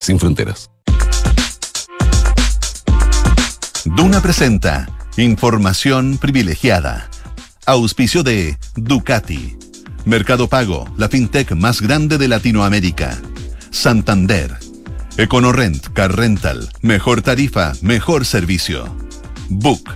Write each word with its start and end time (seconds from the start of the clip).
sin 0.00 0.18
fronteras. 0.18 0.70
Duna 3.84 4.20
presenta 4.20 4.88
Información 5.16 6.18
privilegiada. 6.18 7.10
Auspicio 7.66 8.22
de 8.22 8.56
Ducati. 8.76 9.56
Mercado 10.04 10.48
Pago, 10.48 10.88
la 10.96 11.08
fintech 11.08 11.52
más 11.52 11.82
grande 11.82 12.16
de 12.16 12.28
Latinoamérica. 12.28 13.20
Santander. 13.70 14.56
EconoRent, 15.16 15.88
Car 15.92 16.16
Rental. 16.16 16.70
Mejor 16.80 17.22
tarifa, 17.22 17.72
mejor 17.82 18.24
servicio. 18.24 18.94
Book. 19.48 19.90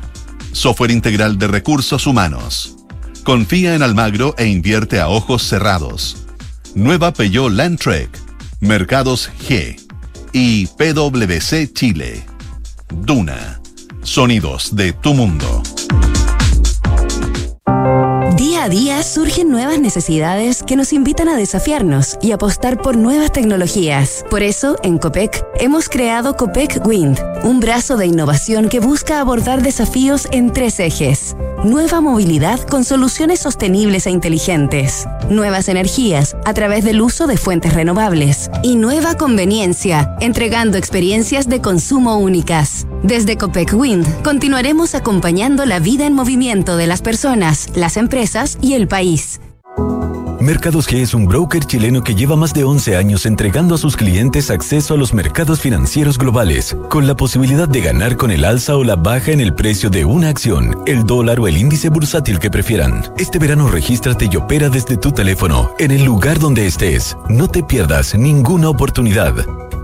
Software 0.52 0.90
integral 0.90 1.38
de 1.38 1.46
recursos 1.46 2.06
humanos. 2.06 2.76
Confía 3.22 3.74
en 3.74 3.82
Almagro 3.82 4.34
e 4.36 4.46
invierte 4.46 5.00
a 5.00 5.08
ojos 5.08 5.42
cerrados. 5.42 6.26
Nueva 6.74 7.12
Peugeot 7.12 7.50
Landtrek. 7.50 8.10
Mercados 8.60 9.30
G. 9.48 9.83
Y 10.36 10.66
PwC 10.66 11.72
Chile. 11.72 12.26
Duna. 12.92 13.60
Sonidos 14.02 14.74
de 14.74 14.92
tu 14.92 15.14
mundo. 15.14 15.62
Día 18.36 18.64
a 18.64 18.68
día 18.68 19.00
surgen 19.04 19.48
nuevas 19.48 19.78
necesidades 19.78 20.64
que 20.64 20.74
nos 20.74 20.92
invitan 20.92 21.28
a 21.28 21.36
desafiarnos 21.36 22.18
y 22.20 22.32
apostar 22.32 22.82
por 22.82 22.96
nuevas 22.96 23.30
tecnologías. 23.30 24.24
Por 24.28 24.42
eso, 24.42 24.76
en 24.82 24.98
COPEC, 24.98 25.46
hemos 25.60 25.88
creado 25.88 26.36
COPEC 26.36 26.84
Wind, 26.84 27.16
un 27.44 27.60
brazo 27.60 27.96
de 27.96 28.06
innovación 28.06 28.68
que 28.68 28.80
busca 28.80 29.20
abordar 29.20 29.62
desafíos 29.62 30.26
en 30.32 30.52
tres 30.52 30.80
ejes. 30.80 31.36
Nueva 31.64 32.02
movilidad 32.02 32.60
con 32.60 32.84
soluciones 32.84 33.40
sostenibles 33.40 34.06
e 34.06 34.10
inteligentes. 34.10 35.06
Nuevas 35.30 35.70
energías 35.70 36.36
a 36.44 36.52
través 36.52 36.84
del 36.84 37.00
uso 37.00 37.26
de 37.26 37.38
fuentes 37.38 37.72
renovables. 37.72 38.50
Y 38.62 38.76
nueva 38.76 39.14
conveniencia, 39.14 40.14
entregando 40.20 40.76
experiencias 40.76 41.48
de 41.48 41.62
consumo 41.62 42.18
únicas. 42.18 42.86
Desde 43.02 43.38
Copec 43.38 43.72
Wind 43.72 44.06
continuaremos 44.22 44.94
acompañando 44.94 45.64
la 45.64 45.78
vida 45.78 46.04
en 46.04 46.12
movimiento 46.12 46.76
de 46.76 46.86
las 46.86 47.00
personas, 47.00 47.70
las 47.74 47.96
empresas 47.96 48.58
y 48.60 48.74
el 48.74 48.86
país. 48.86 49.40
Mercados 50.44 50.86
G 50.86 51.00
es 51.00 51.14
un 51.14 51.24
broker 51.24 51.64
chileno 51.64 52.04
que 52.04 52.14
lleva 52.14 52.36
más 52.36 52.52
de 52.52 52.64
11 52.64 52.96
años 52.96 53.24
entregando 53.24 53.74
a 53.74 53.78
sus 53.78 53.96
clientes 53.96 54.50
acceso 54.50 54.92
a 54.92 54.98
los 54.98 55.14
mercados 55.14 55.58
financieros 55.58 56.18
globales, 56.18 56.76
con 56.90 57.06
la 57.06 57.16
posibilidad 57.16 57.66
de 57.66 57.80
ganar 57.80 58.18
con 58.18 58.30
el 58.30 58.44
alza 58.44 58.76
o 58.76 58.84
la 58.84 58.94
baja 58.94 59.32
en 59.32 59.40
el 59.40 59.54
precio 59.54 59.88
de 59.88 60.04
una 60.04 60.28
acción, 60.28 60.82
el 60.84 61.04
dólar 61.06 61.40
o 61.40 61.48
el 61.48 61.56
índice 61.56 61.88
bursátil 61.88 62.38
que 62.40 62.50
prefieran. 62.50 63.10
Este 63.16 63.38
verano 63.38 63.68
regístrate 63.68 64.28
y 64.30 64.36
opera 64.36 64.68
desde 64.68 64.98
tu 64.98 65.12
teléfono, 65.12 65.70
en 65.78 65.92
el 65.92 66.04
lugar 66.04 66.38
donde 66.38 66.66
estés. 66.66 67.16
No 67.30 67.48
te 67.48 67.62
pierdas 67.62 68.14
ninguna 68.14 68.68
oportunidad. 68.68 69.32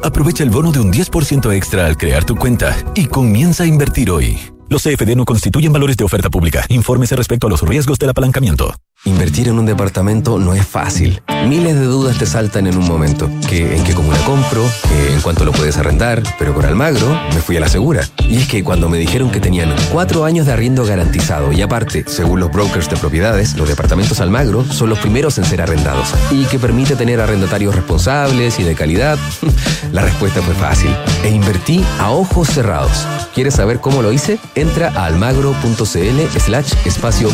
Aprovecha 0.03 0.45
el 0.45 0.51
bono 0.51 0.73
de 0.73 0.81
un 0.81 0.93
10% 0.93 1.55
extra 1.55 1.87
al 1.87 1.97
crear 1.97 2.25
tu 2.25 2.37
cuenta 2.37 2.77
y 2.95 3.07
comienza 3.07 3.63
a 3.63 3.67
invertir 3.67 4.11
hoy. 4.11 4.39
Los 4.69 4.83
CFD 4.83 5.17
no 5.17 5.25
constituyen 5.25 5.73
valores 5.73 5.97
de 5.97 6.05
oferta 6.05 6.29
pública. 6.29 6.67
Infórmese 6.69 7.17
respecto 7.17 7.47
a 7.47 7.51
los 7.51 7.63
riesgos 7.63 7.99
del 7.99 8.11
apalancamiento. 8.11 8.75
Invertir 9.07 9.49
en 9.49 9.59
un 9.59 9.65
departamento 9.65 10.39
no 10.39 10.53
es 10.53 10.67
fácil. 10.67 11.23
Miles 11.49 11.75
de 11.75 11.87
dudas 11.87 12.19
te 12.19 12.27
saltan 12.27 12.67
en 12.67 12.77
un 12.77 12.87
momento. 12.87 13.31
Que 13.49 13.75
en 13.75 13.83
qué 13.83 13.95
comuna 13.95 14.19
compro, 14.27 14.63
en 15.11 15.23
cuánto 15.23 15.47
lo 15.47 15.53
puedes 15.53 15.79
arrendar, 15.79 16.23
pero 16.39 16.53
con 16.53 16.67
Almagro 16.67 17.19
me 17.33 17.41
fui 17.41 17.57
a 17.57 17.61
la 17.61 17.71
segura. 17.71 18.07
Y 18.29 18.37
es 18.37 18.49
que 18.49 18.63
cuando 18.63 18.91
me 18.91 18.99
dijeron 18.99 19.31
que 19.31 19.41
tenían 19.41 19.75
cuatro 19.91 20.27
años 20.27 20.45
de 20.45 20.53
arriendo 20.53 20.85
garantizado 20.85 21.51
y 21.51 21.63
aparte, 21.63 22.05
según 22.07 22.41
los 22.41 22.53
brokers 22.53 22.91
de 22.91 22.99
propiedades, 22.99 23.57
los 23.57 23.69
departamentos 23.69 24.21
Almagro 24.21 24.65
son 24.65 24.91
los 24.91 24.99
primeros 24.99 25.39
en 25.39 25.47
ser 25.47 25.63
arrendados 25.63 26.13
y 26.31 26.45
que 26.45 26.59
permite 26.59 26.95
tener 26.95 27.21
arrendatarios 27.21 27.75
responsables 27.75 28.61
y 28.61 28.65
de 28.65 28.75
calidad, 28.75 29.19
la 29.93 30.03
respuesta 30.03 30.43
fue 30.43 30.55
fácil. 30.55 30.95
E 31.25 31.31
invertí 31.31 31.83
a 32.01 32.11
ojos 32.11 32.49
cerrados. 32.49 33.07
¿Quieres 33.35 33.55
saber 33.55 33.81
cómo 33.81 34.03
lo 34.03 34.13
hice? 34.13 34.39
Entra 34.55 34.93
a 34.95 35.07
almagro.cl 35.07 36.39
slash 36.39 36.75
espacio. 36.85 37.31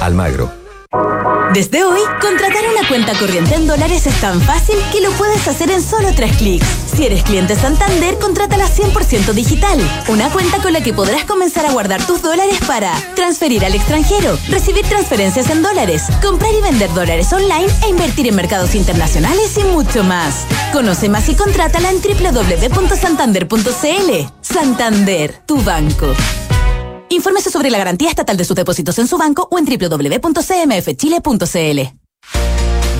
Almagro 0.00 0.59
desde 1.52 1.84
hoy, 1.84 2.00
contratar 2.20 2.62
una 2.70 2.86
cuenta 2.88 3.12
corriente 3.18 3.54
en 3.54 3.66
dólares 3.66 4.06
es 4.06 4.20
tan 4.20 4.40
fácil 4.40 4.76
que 4.92 5.00
lo 5.00 5.10
puedes 5.12 5.48
hacer 5.48 5.70
en 5.70 5.82
solo 5.82 6.12
tres 6.14 6.36
clics. 6.36 6.66
Si 6.94 7.06
eres 7.06 7.24
cliente 7.24 7.56
Santander, 7.56 8.18
contrátala 8.18 8.66
100% 8.66 9.32
digital. 9.32 9.80
Una 10.08 10.30
cuenta 10.30 10.60
con 10.62 10.72
la 10.72 10.82
que 10.82 10.92
podrás 10.92 11.24
comenzar 11.24 11.66
a 11.66 11.72
guardar 11.72 12.04
tus 12.06 12.22
dólares 12.22 12.58
para 12.66 12.92
transferir 13.16 13.64
al 13.64 13.74
extranjero, 13.74 14.38
recibir 14.48 14.86
transferencias 14.86 15.50
en 15.50 15.62
dólares, 15.62 16.04
comprar 16.22 16.52
y 16.54 16.60
vender 16.60 16.92
dólares 16.94 17.32
online 17.32 17.66
e 17.84 17.88
invertir 17.88 18.28
en 18.28 18.36
mercados 18.36 18.74
internacionales 18.74 19.56
y 19.56 19.64
mucho 19.64 20.04
más. 20.04 20.46
Conoce 20.72 21.08
más 21.08 21.28
y 21.28 21.34
contrátala 21.34 21.90
en 21.90 22.00
www.santander.cl. 22.00 24.32
Santander, 24.40 25.42
tu 25.46 25.60
banco. 25.62 26.14
Infórmese 27.10 27.50
sobre 27.50 27.70
la 27.70 27.78
garantía 27.78 28.08
estatal 28.08 28.36
de 28.36 28.44
sus 28.44 28.56
depósitos 28.56 28.96
en 29.00 29.08
su 29.08 29.18
banco 29.18 29.48
o 29.50 29.58
en 29.58 29.66
www.cmfchile.cl. 29.66 32.00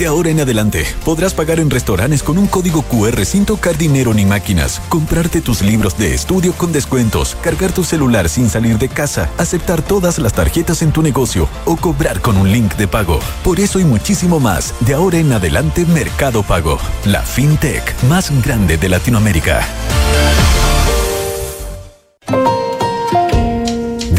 De 0.01 0.07
ahora 0.07 0.31
en 0.31 0.41
adelante, 0.41 0.87
podrás 1.05 1.35
pagar 1.35 1.61
en 1.61 1.69
restaurantes 1.69 2.23
con 2.23 2.39
un 2.39 2.47
código 2.47 2.83
QR 2.83 3.23
sin 3.27 3.45
tocar 3.45 3.77
dinero 3.77 4.15
ni 4.15 4.25
máquinas, 4.25 4.81
comprarte 4.89 5.43
tus 5.43 5.61
libros 5.61 5.99
de 5.99 6.15
estudio 6.15 6.55
con 6.55 6.73
descuentos, 6.73 7.37
cargar 7.43 7.73
tu 7.73 7.85
celular 7.85 8.31
sin 8.31 8.49
salir 8.49 8.79
de 8.79 8.89
casa, 8.89 9.29
aceptar 9.37 9.83
todas 9.83 10.19
las 10.19 10.33
tarjetas 10.33 10.81
en 10.81 10.91
tu 10.91 11.03
negocio 11.03 11.51
o 11.67 11.77
cobrar 11.77 12.23
con 12.23 12.39
un 12.39 12.51
link 12.51 12.77
de 12.77 12.89
pago. 12.89 13.21
Por 13.45 13.61
eso 13.61 13.79
y 13.79 13.85
muchísimo 13.85 14.41
más, 14.41 14.75
de 14.81 14.95
ahora 14.95 15.19
en 15.19 15.35
adelante 15.35 15.85
Mercado 15.85 16.43
Pago, 16.43 16.79
la 17.05 17.21
fintech 17.21 18.03
más 18.05 18.33
grande 18.43 18.79
de 18.79 18.89
Latinoamérica. 18.89 19.69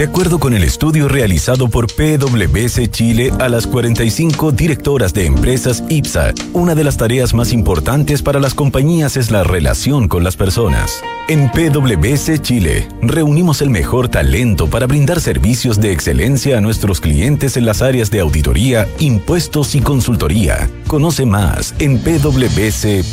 De 0.02 0.08
acuerdo 0.08 0.40
con 0.40 0.56
el 0.56 0.64
estudio 0.64 1.08
realizado 1.08 1.70
por 1.70 1.86
PwC 1.86 2.90
Chile 2.90 3.32
a 3.40 3.48
las 3.50 3.68
45 3.68 4.52
directoras 4.52 5.14
de 5.14 5.28
empresas 5.28 5.84
IPSA, 5.90 6.34
una 6.54 6.74
de 6.74 6.84
las 6.84 6.98
tareas 6.98 7.36
más 7.36 7.54
importantes 7.54 8.24
para 8.24 8.40
las 8.40 8.56
compañías 8.56 9.16
es 9.16 9.30
la 9.30 9.44
relación 9.44 10.08
con 10.08 10.24
las 10.24 10.36
personas. 10.36 11.04
En 11.28 11.52
PwC 11.52 12.42
Chile, 12.42 12.88
reunimos 13.04 13.62
el 13.62 13.70
mejor 13.70 14.10
talento 14.10 14.68
para 14.68 14.88
brindar 14.88 15.22
servicios 15.22 15.80
de 15.80 15.92
excelencia 15.92 16.58
a 16.58 16.62
nuestros 16.62 17.00
clientes 17.00 17.56
en 17.56 17.68
las 17.68 17.84
áreas 17.84 18.10
de 18.10 18.22
auditoría, 18.22 18.88
impuestos 18.98 19.76
y 19.76 19.82
consultoría. 19.82 20.68
Conoce 20.88 21.28
más 21.28 21.76
en 21.78 22.00
pwc.cl. 22.00 23.06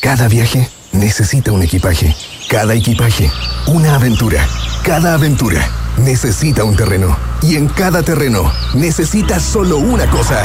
Cada 0.00 0.26
viaje 0.26 0.68
necesita 0.90 1.52
un 1.52 1.62
equipaje. 1.62 2.16
Cada 2.48 2.74
equipaje, 2.74 3.30
una 3.66 3.94
aventura. 3.94 4.46
Cada 4.84 5.14
aventura 5.14 5.66
necesita 5.96 6.62
un 6.64 6.76
terreno. 6.76 7.16
Y 7.42 7.56
en 7.56 7.68
cada 7.68 8.02
terreno 8.02 8.50
necesita 8.74 9.40
solo 9.40 9.78
una 9.78 10.06
cosa. 10.06 10.42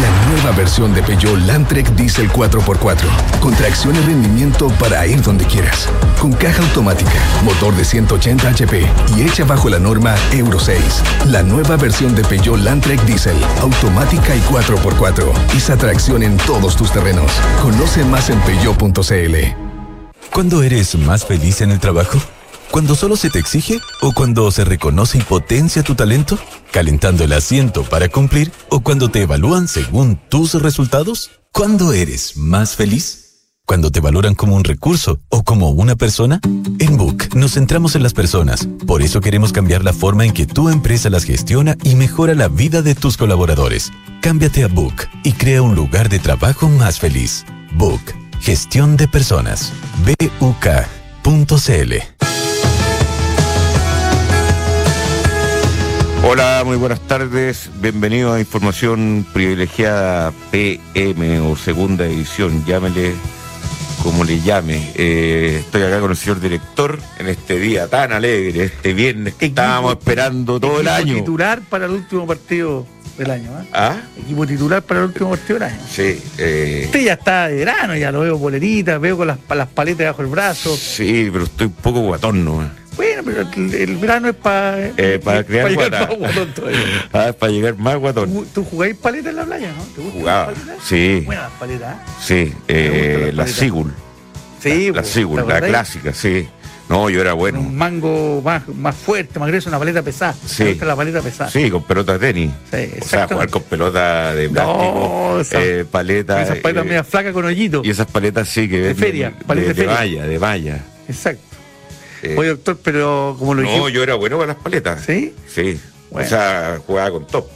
La 0.00 0.32
nueva 0.32 0.56
versión 0.56 0.94
de 0.94 1.02
Peugeot 1.02 1.38
Landtrek 1.40 1.88
Diesel 1.94 2.30
4x4. 2.30 3.40
Con 3.40 3.54
tracción 3.54 3.94
y 3.94 4.00
rendimiento 4.00 4.68
para 4.80 5.06
ir 5.06 5.22
donde 5.22 5.44
quieras. 5.44 5.88
Con 6.20 6.32
caja 6.32 6.62
automática, 6.62 7.20
motor 7.44 7.74
de 7.76 7.84
180 7.84 8.48
HP 8.48 8.86
y 9.16 9.22
hecha 9.22 9.44
bajo 9.44 9.68
la 9.68 9.78
norma 9.78 10.14
Euro 10.32 10.58
6. 10.58 10.82
La 11.26 11.42
nueva 11.42 11.76
versión 11.76 12.14
de 12.14 12.24
Peugeot 12.24 12.58
Landtrek 12.58 13.00
Diesel, 13.04 13.36
automática 13.60 14.34
y 14.34 14.40
4x4. 14.40 15.32
Esa 15.56 15.76
tracción 15.76 16.22
en 16.22 16.36
todos 16.38 16.76
tus 16.76 16.90
terrenos. 16.90 17.30
Conoce 17.62 18.04
más 18.04 18.30
en 18.30 18.40
peugeot.cl. 18.40 19.73
¿Cuándo 20.34 20.64
eres 20.64 20.96
más 20.96 21.24
feliz 21.24 21.60
en 21.60 21.70
el 21.70 21.78
trabajo? 21.78 22.18
¿Cuando 22.72 22.96
solo 22.96 23.14
se 23.14 23.30
te 23.30 23.38
exige 23.38 23.78
o 24.02 24.12
cuando 24.12 24.50
se 24.50 24.64
reconoce 24.64 25.18
y 25.18 25.20
potencia 25.20 25.84
tu 25.84 25.94
talento? 25.94 26.36
¿Calentando 26.72 27.22
el 27.22 27.32
asiento 27.34 27.84
para 27.84 28.08
cumplir 28.08 28.50
o 28.68 28.80
cuando 28.80 29.12
te 29.12 29.22
evalúan 29.22 29.68
según 29.68 30.18
tus 30.28 30.60
resultados? 30.60 31.30
¿Cuándo 31.52 31.92
eres 31.92 32.36
más 32.36 32.74
feliz? 32.74 33.52
¿Cuando 33.64 33.92
te 33.92 34.00
valoran 34.00 34.34
como 34.34 34.56
un 34.56 34.64
recurso 34.64 35.20
o 35.28 35.44
como 35.44 35.70
una 35.70 35.94
persona? 35.94 36.40
En 36.80 36.96
Book 36.96 37.36
nos 37.36 37.52
centramos 37.52 37.94
en 37.94 38.02
las 38.02 38.12
personas. 38.12 38.68
Por 38.88 39.02
eso 39.02 39.20
queremos 39.20 39.52
cambiar 39.52 39.84
la 39.84 39.92
forma 39.92 40.24
en 40.24 40.32
que 40.32 40.46
tu 40.46 40.68
empresa 40.68 41.10
las 41.10 41.22
gestiona 41.22 41.76
y 41.84 41.94
mejora 41.94 42.34
la 42.34 42.48
vida 42.48 42.82
de 42.82 42.96
tus 42.96 43.16
colaboradores. 43.16 43.92
Cámbiate 44.20 44.64
a 44.64 44.66
Book 44.66 44.96
y 45.22 45.34
crea 45.34 45.62
un 45.62 45.76
lugar 45.76 46.08
de 46.08 46.18
trabajo 46.18 46.68
más 46.68 46.98
feliz. 46.98 47.46
Book. 47.76 48.23
Gestión 48.44 48.98
de 48.98 49.08
personas. 49.08 49.72
BUK.cl 50.04 51.94
Hola, 56.22 56.62
muy 56.62 56.76
buenas 56.76 57.00
tardes. 57.00 57.70
Bienvenidos 57.80 58.36
a 58.36 58.40
Información 58.40 59.24
Privilegiada 59.32 60.34
PM 60.50 61.40
o 61.40 61.56
Segunda 61.56 62.04
Edición. 62.04 62.66
Llámele 62.66 63.14
como 64.02 64.24
le 64.24 64.38
llame. 64.42 64.92
Eh, 64.94 65.60
estoy 65.60 65.84
acá 65.84 66.00
con 66.00 66.10
el 66.10 66.16
señor 66.18 66.38
director 66.38 66.98
en 67.18 67.28
este 67.28 67.58
día 67.58 67.88
tan 67.88 68.12
alegre, 68.12 68.64
este 68.64 68.92
viernes 68.92 69.36
que 69.36 69.46
estábamos 69.46 69.92
esperando 69.92 70.60
todo 70.60 70.82
el 70.82 70.88
año. 70.88 71.14
titular 71.14 71.62
para 71.62 71.86
el 71.86 71.92
último 71.92 72.26
partido 72.26 72.86
del 73.18 73.30
año, 73.30 73.50
¿ah? 73.56 73.64
¿Ah? 73.72 73.96
Equipo 74.20 74.46
titular 74.46 74.82
para 74.82 75.00
el 75.00 75.06
último 75.06 75.30
partido 75.30 75.58
del 75.58 75.68
año. 75.68 75.80
Sí. 75.90 76.22
eh, 76.38 76.82
Usted 76.86 77.00
ya 77.02 77.12
está 77.14 77.48
de 77.48 77.56
verano, 77.56 77.96
ya 77.96 78.10
lo 78.12 78.20
veo 78.20 78.38
polerita, 78.38 78.98
veo 78.98 79.16
con 79.16 79.26
las, 79.28 79.38
las 79.54 79.68
paletas 79.68 80.06
bajo 80.08 80.22
el 80.22 80.28
brazo. 80.28 80.76
sí, 80.76 81.28
pero 81.32 81.44
estoy 81.44 81.66
un 81.68 81.72
poco 81.74 82.00
guatón, 82.00 82.44
¿no? 82.44 82.84
Bueno, 82.96 83.22
pero 83.24 83.40
el, 83.40 83.74
el 83.74 83.96
verano 83.96 84.28
es 84.28 84.36
para 84.36 84.86
Eh, 84.96 85.20
para 85.22 85.42
crear 85.42 85.68
llegar 85.68 85.90
guata. 85.90 86.06
más 86.06 86.18
guatón 86.18 86.54
todavía. 86.54 86.78
Ah, 87.12 87.32
para 87.38 87.52
llegar 87.52 87.76
más 87.76 87.96
guatón. 87.96 88.32
¿Tú, 88.32 88.46
tú 88.54 88.64
jugáis 88.64 88.94
paletas 88.96 89.30
en 89.30 89.36
la 89.36 89.44
playa, 89.44 89.72
no? 89.76 89.82
¿Te 89.84 90.00
gustan 90.00 90.20
Jugaba, 90.20 90.46
las 90.52 90.60
paletas? 90.60 90.84
sí. 90.86 91.22
Buenas 91.26 91.50
paletas, 91.58 91.94
¿eh? 91.94 91.98
Sí, 92.20 92.54
eh, 92.68 93.30
las 93.34 93.48
la. 93.50 93.54
Sigul. 93.56 93.92
Sí, 94.60 94.90
La 94.92 95.02
po, 95.02 95.08
Sigul, 95.08 95.42
¿te 95.44 95.48
la 95.52 95.60
clásica, 95.60 96.12
sí. 96.14 96.48
No, 96.88 97.08
yo 97.08 97.20
era 97.22 97.30
Con 97.30 97.38
bueno. 97.40 97.60
Un 97.60 97.74
mango 97.76 98.42
más, 98.42 98.68
más 98.68 98.94
fuerte, 98.94 99.38
más 99.38 99.48
grueso, 99.48 99.70
una 99.70 99.78
paleta 99.78 100.02
pesada. 100.02 100.34
Sí. 100.46 100.64
Me 100.64 100.70
gusta 100.70 100.84
la 100.84 100.96
paleta 100.96 101.22
pesada. 101.22 101.50
Sí, 101.50 101.70
con 101.70 101.82
pelota 101.82 102.18
de 102.18 102.18
tenis. 102.18 102.50
Sí, 102.70 102.90
o 103.00 103.04
sea, 103.04 103.26
jugar 103.26 103.48
con 103.48 103.62
pelota 103.62 104.34
de 104.34 104.50
plástico, 104.50 105.30
No, 105.34 105.40
esa- 105.40 105.62
eh, 105.64 105.84
paleta. 105.90 106.42
Esas 106.42 106.58
paletas 106.58 106.84
eh, 106.84 106.88
media 106.88 107.04
flacas 107.04 107.32
con 107.32 107.44
hoyito. 107.46 107.80
y 107.84 107.90
esas 107.90 108.06
paletas 108.06 108.48
sí 108.48 108.68
que 108.68 108.76
venden 108.80 108.96
feria, 108.96 109.32
paleta 109.46 109.68
de, 109.68 109.74
de 109.74 109.80
feria. 109.82 109.94
valla, 109.94 110.26
de 110.26 110.38
valla. 110.38 110.84
Exacto. 111.08 111.42
Eh, 112.22 112.36
Oye, 112.38 112.48
doctor, 112.50 112.78
pero 112.82 113.34
como 113.38 113.54
lo 113.54 113.62
no, 113.62 113.68
dije. 113.70 113.92
yo 113.92 114.02
era 114.02 114.14
bueno 114.14 114.36
para 114.38 114.52
las 114.54 114.62
paletas. 114.62 115.02
¿Sí? 115.04 115.34
Sí. 115.48 115.80
Bueno. 116.10 116.26
O 116.26 116.28
sea, 116.30 116.80
jugaba 116.86 117.10
con 117.10 117.26
top. 117.26 117.46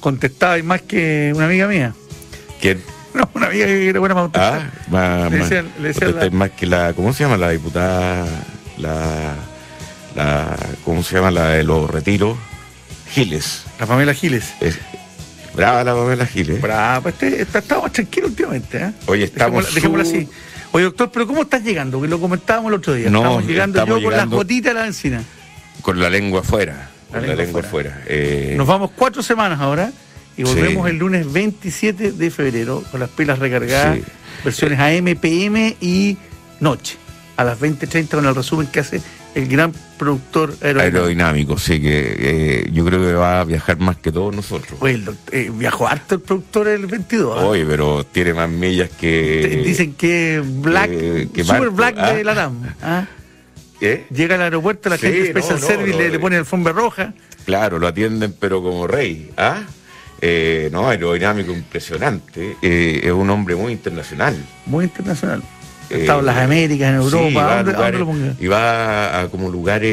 Contestaba 0.00 0.58
y 0.58 0.62
más 0.62 0.82
que 0.82 1.32
una 1.34 1.46
amiga 1.46 1.66
mía. 1.68 1.94
¿Quién? 2.60 2.80
No, 3.14 3.28
una 3.34 3.46
amiga 3.48 3.66
que 3.66 3.88
era 3.88 4.00
buena 4.00 4.14
para. 4.28 4.56
Ah, 4.56 4.70
más, 4.90 5.30
Le 5.30 5.38
decían- 5.38 5.68
le 5.80 5.88
decían 5.88 6.16
la- 6.18 6.30
más 6.30 6.50
que 6.50 6.66
la, 6.66 6.92
¿cómo 6.94 7.12
se 7.12 7.24
llama 7.24 7.36
la 7.36 7.50
diputada? 7.50 8.26
La, 8.78 9.34
la, 10.14 10.56
¿cómo 10.84 11.02
se 11.02 11.14
llama 11.16 11.30
la 11.30 11.48
de 11.50 11.64
los 11.64 11.90
retiros? 11.90 12.36
Giles. 13.10 13.64
La 13.78 13.86
Pamela 13.86 14.14
Giles. 14.14 14.54
Es- 14.60 14.78
brava 15.54 15.84
la 15.84 15.92
Pamela 15.94 16.26
Giles. 16.26 16.60
Bravo, 16.62 17.08
este, 17.10 17.42
está, 17.42 17.58
está 17.58 17.80
más 17.80 17.92
tranquilo 17.92 18.28
últimamente. 18.28 18.78
¿eh? 18.78 18.92
Oye, 19.06 19.24
estamos 19.24 19.66
su- 19.66 19.96
así. 20.00 20.28
Oye, 20.72 20.84
doctor, 20.84 21.10
pero 21.12 21.26
¿cómo 21.26 21.42
estás 21.42 21.62
llegando? 21.62 22.00
Que 22.00 22.08
lo 22.08 22.18
comentábamos 22.18 22.70
el 22.70 22.78
otro 22.78 22.94
día. 22.94 23.10
No, 23.10 23.18
estamos 23.18 23.44
llegando 23.46 23.78
estamos 23.80 24.00
yo 24.00 24.08
con 24.08 24.16
las 24.16 24.26
gotitas 24.28 24.72
de 24.74 24.80
la 24.80 24.86
encina. 24.86 25.22
Con 25.82 26.00
la 26.00 26.08
lengua 26.08 26.40
afuera. 26.40 26.88
La 27.12 27.18
Con 27.18 27.28
la 27.28 27.34
lengua 27.34 27.60
afuera. 27.60 28.02
Eh, 28.06 28.54
Nos 28.56 28.66
vamos 28.66 28.90
cuatro 28.96 29.22
semanas 29.22 29.60
ahora 29.60 29.92
y 30.36 30.42
volvemos 30.44 30.84
Sí. 30.86 30.90
el 30.92 30.98
lunes 30.98 31.32
27 31.32 32.12
de 32.12 32.30
febrero 32.30 32.82
con 32.90 33.00
las 33.00 33.10
pilas 33.10 33.38
recargadas, 33.38 33.98
Sí. 33.98 34.04
versiones 34.44 34.78
AM, 34.78 35.14
PM 35.16 35.76
y 35.80 36.16
noche. 36.60 36.96
A 37.36 37.44
las 37.44 37.58
20.30 37.58 38.16
con 38.18 38.26
el 38.26 38.34
resumen 38.34 38.66
que 38.66 38.80
hace 38.80 39.00
el 39.34 39.48
gran 39.48 39.72
productor 39.98 40.54
aerodinámico. 40.60 40.98
aerodinámico, 40.98 41.58
sí, 41.58 41.80
que 41.80 42.16
eh, 42.18 42.70
yo 42.72 42.84
creo 42.84 43.00
que 43.00 43.14
va 43.14 43.40
a 43.40 43.44
viajar 43.44 43.78
más 43.78 43.96
que 43.96 44.12
todos 44.12 44.34
nosotros. 44.36 44.78
Oye, 44.80 44.94
el 44.94 45.08
eh, 45.32 45.50
viajó 45.52 45.88
harto 45.88 46.16
el 46.16 46.20
productor 46.20 46.68
el 46.68 46.86
22. 46.86 47.38
¿ah? 47.40 47.44
Oye, 47.46 47.64
pero 47.64 48.04
tiene 48.04 48.34
más 48.34 48.50
millas 48.50 48.90
que. 48.90 49.62
Dicen 49.64 49.94
que 49.94 50.36
es 50.36 50.60
Black, 50.62 50.90
que- 50.90 51.28
Super 51.42 51.60
Marco, 51.60 51.74
Black 51.74 51.94
¿ah? 51.98 52.12
de 52.12 52.24
la 52.24 52.34
TAM. 52.34 52.74
¿ah? 52.82 53.06
¿Qué? 53.80 54.04
Llega 54.10 54.34
al 54.34 54.42
aeropuerto, 54.42 54.90
la 54.90 54.98
Sí, 54.98 55.06
gente 55.06 55.30
Special 55.30 55.54
no, 55.54 55.60
no, 55.60 55.66
Service 55.66 55.92
no, 55.92 55.98
le, 55.98 56.08
le 56.10 56.16
eh. 56.16 56.20
pone 56.20 56.36
alfombra 56.36 56.72
roja. 56.74 57.14
Claro, 57.46 57.78
lo 57.78 57.86
atienden, 57.88 58.34
pero 58.38 58.62
como 58.62 58.86
rey. 58.86 59.30
¿Ah? 59.38 59.62
Eh, 60.24 60.68
no, 60.72 60.88
aerodinámico 60.88 61.50
impresionante. 61.52 62.56
Eh, 62.62 63.00
es 63.02 63.10
un 63.10 63.28
hombre 63.28 63.56
muy 63.56 63.72
internacional. 63.72 64.36
Muy 64.66 64.84
internacional. 64.84 65.42
Eh, 65.90 65.98
estado 66.02 66.20
en 66.20 66.26
las 66.26 66.36
Américas, 66.38 66.90
en 66.90 66.94
Europa. 66.94 67.28
Sí, 67.28 67.34
va 67.34 67.42
¿a 67.42 67.52
a 67.52 67.56
dónde- 67.64 67.72
a 67.72 67.74
dónde 67.74 67.98
lugares- 67.98 68.00
lo 68.00 68.06
ponga? 68.06 68.34
y 68.40 68.46
va 68.46 69.20
a, 69.20 69.28
como 69.28 69.50
lugares 69.50 69.90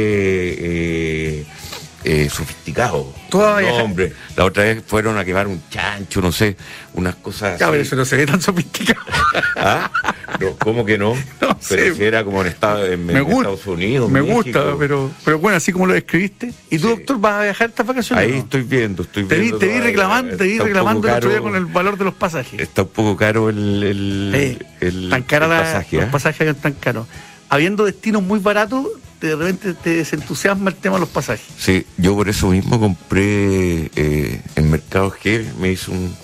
eh, 2.04 2.30
sofisticados. 2.30 3.07
Toda 3.30 3.54
no, 3.54 3.57
viaja- 3.68 3.84
hombre. 3.84 4.13
La 4.36 4.46
otra 4.46 4.63
vez 4.63 4.84
fueron 4.86 5.18
a 5.18 5.25
quemar 5.25 5.48
un 5.48 5.62
chancho, 5.69 6.22
no 6.22 6.31
sé, 6.31 6.56
unas 6.94 7.16
cosas. 7.16 7.60
Ya, 7.60 7.69
pero 7.69 7.81
eso 7.81 7.96
no 7.96 8.06
se 8.06 8.16
ve 8.18 8.25
tan 8.25 8.42
sofisticado. 8.42 9.01
¿Ah? 9.57 9.92
No, 10.40 10.56
¿Cómo 10.57 10.86
que 10.86 10.98
no? 10.98 11.13
No 11.42 11.57
pero 11.68 11.94
si 11.96 12.04
era 12.04 12.24
como 12.24 12.42
en, 12.42 12.48
Estado, 12.48 12.86
en, 12.86 13.06
me 13.06 13.13
en 13.13 13.24
gusta. 13.24 13.40
Estados 13.50 13.68
Unidos. 13.68 14.10
Me 14.10 14.22
México. 14.22 14.36
gusta, 14.44 14.63
pero, 14.80 15.12
pero 15.25 15.40
bueno, 15.40 15.57
así 15.57 15.72
como 15.74 15.86
lo 15.88 15.94
describiste. 15.94 16.54
¿Y 16.69 16.78
tú, 16.80 16.88
Sí. 16.88 16.96
doctor, 16.96 17.19
vas 17.19 17.34
a 17.34 17.44
viajar 17.44 17.69
estas 17.69 17.86
vacaciones? 17.86 18.24
Ahí 18.25 18.31
no? 18.31 18.38
estoy 18.40 18.62
viendo, 18.62 19.04
estoy 19.04 19.24
Te 19.25 19.36
vi, 19.36 19.42
viendo. 19.42 19.57
te 19.60 19.66
vi 19.66 19.72
todavía. 19.74 19.90
reclamando, 19.90 20.38
te 20.38 20.44
vi 20.46 20.57
reclamando 20.60 21.07
el 21.10 21.13
otro 21.16 21.30
día 21.30 21.42
con 21.42 21.56
el 21.56 21.66
valor 21.66 21.98
de 21.98 22.06
los 22.06 22.13
pasajes. 22.13 22.60
Está 22.62 22.84
un 22.84 22.88
poco 22.90 23.18
caro 23.18 23.50
el, 23.50 24.57
el, 24.80 25.10
tan 25.10 25.24
cara 25.24 25.46
el 25.46 25.51
la- 25.51 25.60
pasaje. 25.63 25.98
los 25.98 26.06
¿eh? 26.06 26.10
pasajes 26.12 26.42
acá 26.50 26.54
tan 26.62 26.74
caros. 26.74 27.07
Habiendo 27.50 27.84
destinos 27.86 28.22
muy 28.24 28.40
baratos, 28.40 28.88
de 29.21 29.36
repente 29.36 29.74
te 29.74 29.95
desentusiasma 29.95 30.69
el 30.69 30.75
tema 30.77 30.95
de 30.95 31.01
los 31.01 31.10
pasajes. 31.10 31.45
Sí, 31.57 31.86
yo 31.98 32.16
por 32.16 32.30
eso 32.30 32.50
mismo 32.50 32.80
compré 32.80 33.92
eh, 33.95 34.42
en 34.56 34.71
Mercado 34.71 35.12
G, 35.12 35.54
me 35.60 35.71
hice 35.71 35.92
un, 35.92 36.16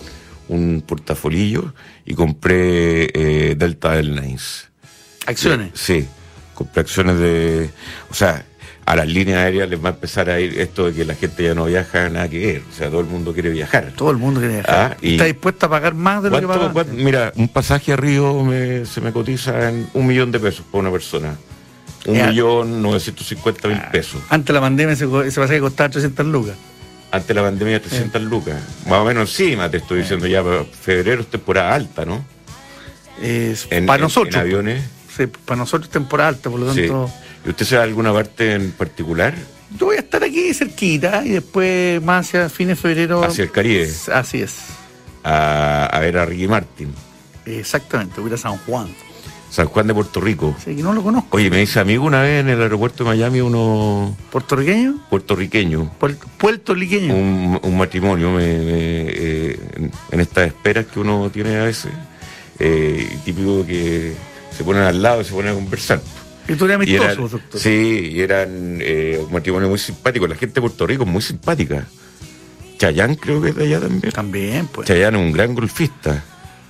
un 0.48 0.84
portafolillo 0.86 1.74
y 2.06 2.14
compré 2.14 3.10
eh, 3.14 3.56
Delta 3.58 3.96
Airlines. 3.96 4.70
Acciones. 5.26 5.72
Sí, 5.74 6.08
compré 6.54 6.82
acciones 6.82 7.18
de. 7.20 7.70
O 8.12 8.14
sea, 8.14 8.46
a 8.86 8.96
las 8.96 9.08
líneas 9.08 9.40
aéreas 9.40 9.68
les 9.68 9.84
va 9.84 9.90
a 9.90 9.94
empezar 9.94 10.30
a 10.30 10.40
ir 10.40 10.60
esto 10.60 10.86
de 10.86 10.94
que 10.94 11.04
la 11.06 11.16
gente 11.16 11.42
ya 11.44 11.56
no 11.56 11.66
viaja, 11.66 12.08
nada 12.10 12.30
que 12.30 12.38
ver. 12.46 12.62
O 12.72 12.74
sea, 12.76 12.90
todo 12.92 13.00
el 13.02 13.08
mundo 13.08 13.34
quiere 13.34 13.50
viajar. 13.50 13.92
Todo 13.96 14.12
el 14.12 14.18
mundo 14.18 14.40
quiere 14.40 14.56
viajar. 14.58 14.92
Ah, 14.94 14.98
y- 15.02 15.14
Está 15.14 15.24
dispuesto 15.26 15.66
a 15.66 15.70
pagar 15.70 15.96
más 15.96 16.22
de 16.22 16.30
lo 16.30 16.40
que 16.40 16.46
¿Cuánto- 16.46 16.72
paga. 16.72 16.92
mira, 16.94 17.34
un 17.36 17.48
pasaje 17.48 17.94
a 17.94 17.96
Río 17.96 18.44
me- 18.44 18.86
se 18.86 19.02
me 19.02 19.12
cotiza 19.12 19.70
en 19.70 19.90
un 19.96 20.06
millón 20.06 20.32
de 20.32 20.40
pesos 20.40 20.64
por 20.72 20.82
una 20.82 20.92
persona. 20.92 21.36
Un 22.06 22.16
Ya. 22.16 22.28
millón 22.28 22.82
novecientos 22.82 23.28
cincuenta 23.28 23.68
mil 23.68 23.80
pesos. 23.92 24.22
Antes 24.30 24.48
de 24.48 24.54
la 24.54 24.62
pandemia 24.62 24.94
ese, 24.94 25.06
ese 25.26 25.40
pasaje 25.40 25.60
costaba 25.60 25.90
300 25.90 26.26
lucas. 26.28 26.56
Antes 27.12 27.28
de 27.30 27.34
la 27.34 27.42
pandemia 27.44 27.82
300 27.82 28.22
lucas. 28.24 28.56
Más 28.86 29.00
o 29.00 29.06
menos 29.06 29.30
encima 29.40 29.70
te 29.72 29.78
estoy 29.78 30.00
diciendo 30.02 30.28
ya, 30.28 30.44
febrero 30.82 31.22
es 31.22 31.28
temporada 31.28 31.74
alta, 31.74 32.06
¿no? 32.06 32.24
Es 33.22 33.68
En- 33.72 33.86
para 33.86 33.98
en- 33.98 34.02
nosotros. 34.04 34.36
En 34.36 34.42
aviones. 34.42 34.84
Sí, 35.16 35.28
para 35.28 35.58
nosotros 35.58 35.90
temporada 35.90 36.30
alta, 36.30 36.50
por 36.50 36.60
lo 36.60 36.74
Sí. 36.74 36.82
tanto. 36.82 37.10
¿Y 37.46 37.50
usted 37.50 37.66
sabe 37.66 37.84
alguna 37.84 38.12
parte 38.14 38.54
en 38.54 38.72
particular? 38.72 39.34
Yo 39.80 39.88
voy 39.88 39.96
a 39.96 40.00
estar 40.00 40.24
aquí 40.24 40.54
cerquita 40.54 41.26
y 41.26 41.30
después 41.30 42.02
más 42.04 42.28
hacia 42.28 42.50
fines 42.50 42.78
de 42.78 42.82
febrero. 42.82 43.24
Hacia 43.24 43.44
el 43.46 43.52
Caribe. 43.52 43.90
Así 44.14 44.42
es. 44.42 44.56
A, 45.24 45.86
a 45.86 46.00
ver 46.02 46.18
a 46.18 46.26
Ricky 46.26 46.48
Martin. 46.48 46.94
Exactamente, 47.46 48.16
voy 48.20 48.26
a 48.26 48.28
ir 48.30 48.34
a 48.36 48.38
San 48.38 48.58
Juan. 48.60 48.88
San 49.50 49.68
Juan 49.68 49.88
de 49.88 49.94
Puerto 49.94 50.20
Rico. 50.20 50.56
Sí, 50.64 50.76
que 50.76 50.84
no 50.84 50.92
lo 50.94 51.02
conozco. 51.02 51.38
Oye, 51.38 51.50
me 51.50 51.58
dice 51.60 51.80
amigo 51.80 52.06
una 52.06 52.22
vez 52.22 52.42
en 52.42 52.50
el 52.50 52.62
aeropuerto 52.62 53.04
de 53.04 53.10
Miami 53.12 53.40
uno 53.42 54.16
¿Puertorriqueño? 54.32 55.06
puertorriqueño. 55.10 55.92
Puer- 56.00 56.18
Puertorriqueño. 56.38 57.14
un, 57.16 57.60
un 57.62 57.78
matrimonio 57.78 58.32
me- 58.32 58.58
me, 58.58 59.06
eh, 59.08 59.60
en, 60.12 60.20
estas 60.20 60.48
esperas 60.48 60.88
que 60.88 61.00
uno 61.00 61.30
tiene 61.32 61.58
a 61.58 61.64
veces, 61.64 61.92
eh, 62.60 63.08
típico 63.24 63.66
que 63.66 64.14
se 64.52 64.64
ponen 64.64 64.84
al 64.84 65.02
lado 65.02 65.22
y 65.22 65.24
se 65.26 65.32
ponen 65.34 65.52
a 65.52 65.56
conversar. 65.56 66.02
Y 66.48 66.56
tú 66.56 66.66
eres 66.66 66.76
Y 66.88 66.96
amistoso, 66.98 67.12
eran- 67.12 67.30
doctor. 67.30 67.60
sí, 67.62 68.10
y 68.14 68.20
eran 68.22 68.78
eh, 68.82 69.22
un 69.26 69.32
matrimonio 69.32 69.70
muy 69.70 69.80
simpático. 69.80 70.28
La 70.28 70.36
gente 70.36 70.56
de 70.56 70.62
Puerto 70.62 70.86
Rico 70.86 71.04
es 71.04 71.10
muy 71.10 71.22
simpática. 71.22 71.86
Chayán 72.78 73.16
creo 73.16 73.42
que 73.42 73.50
es 73.50 73.56
de 73.56 73.64
allá 73.66 73.80
también. 73.80 74.12
También, 74.12 74.68
pues. 74.68 74.86
Chayán 74.88 75.16
es 75.16 75.22
un 75.22 75.32
gran 75.32 75.56
golfista. 75.56 76.24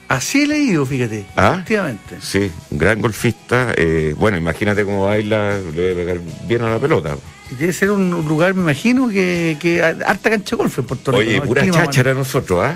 Así 0.07 0.43
he 0.43 0.47
leído, 0.47 0.85
fíjate. 0.85 1.25
¿Ah? 1.35 1.53
Efectivamente. 1.55 2.17
Sí, 2.21 2.51
un 2.69 2.77
gran 2.77 3.01
golfista. 3.01 3.74
eh, 3.75 4.13
bueno, 4.17 4.38
imagínate 4.38 4.85
cómo 4.85 5.05
baila, 5.05 5.57
le 5.57 5.81
debe 5.81 5.95
pegar 5.95 6.19
bien 6.47 6.62
a 6.62 6.69
la 6.69 6.79
pelota. 6.79 7.15
Y 7.51 7.55
debe 7.55 7.74
ser 7.74 7.91
un 7.91 8.09
lugar, 8.27 8.53
me 8.53 8.62
imagino, 8.62 9.09
que, 9.09 9.57
que 9.59 9.81
harta 9.81 10.29
cancha 10.29 10.55
de 10.55 10.57
golf 10.57 10.77
en 10.79 10.85
Puerto 10.85 11.12
Rico. 11.12 11.21
Oye, 11.21 11.41
pura 11.41 11.62
clima, 11.62 11.77
cháchara 11.85 12.13
nosotros, 12.13 12.63
¿ah? 12.63 12.75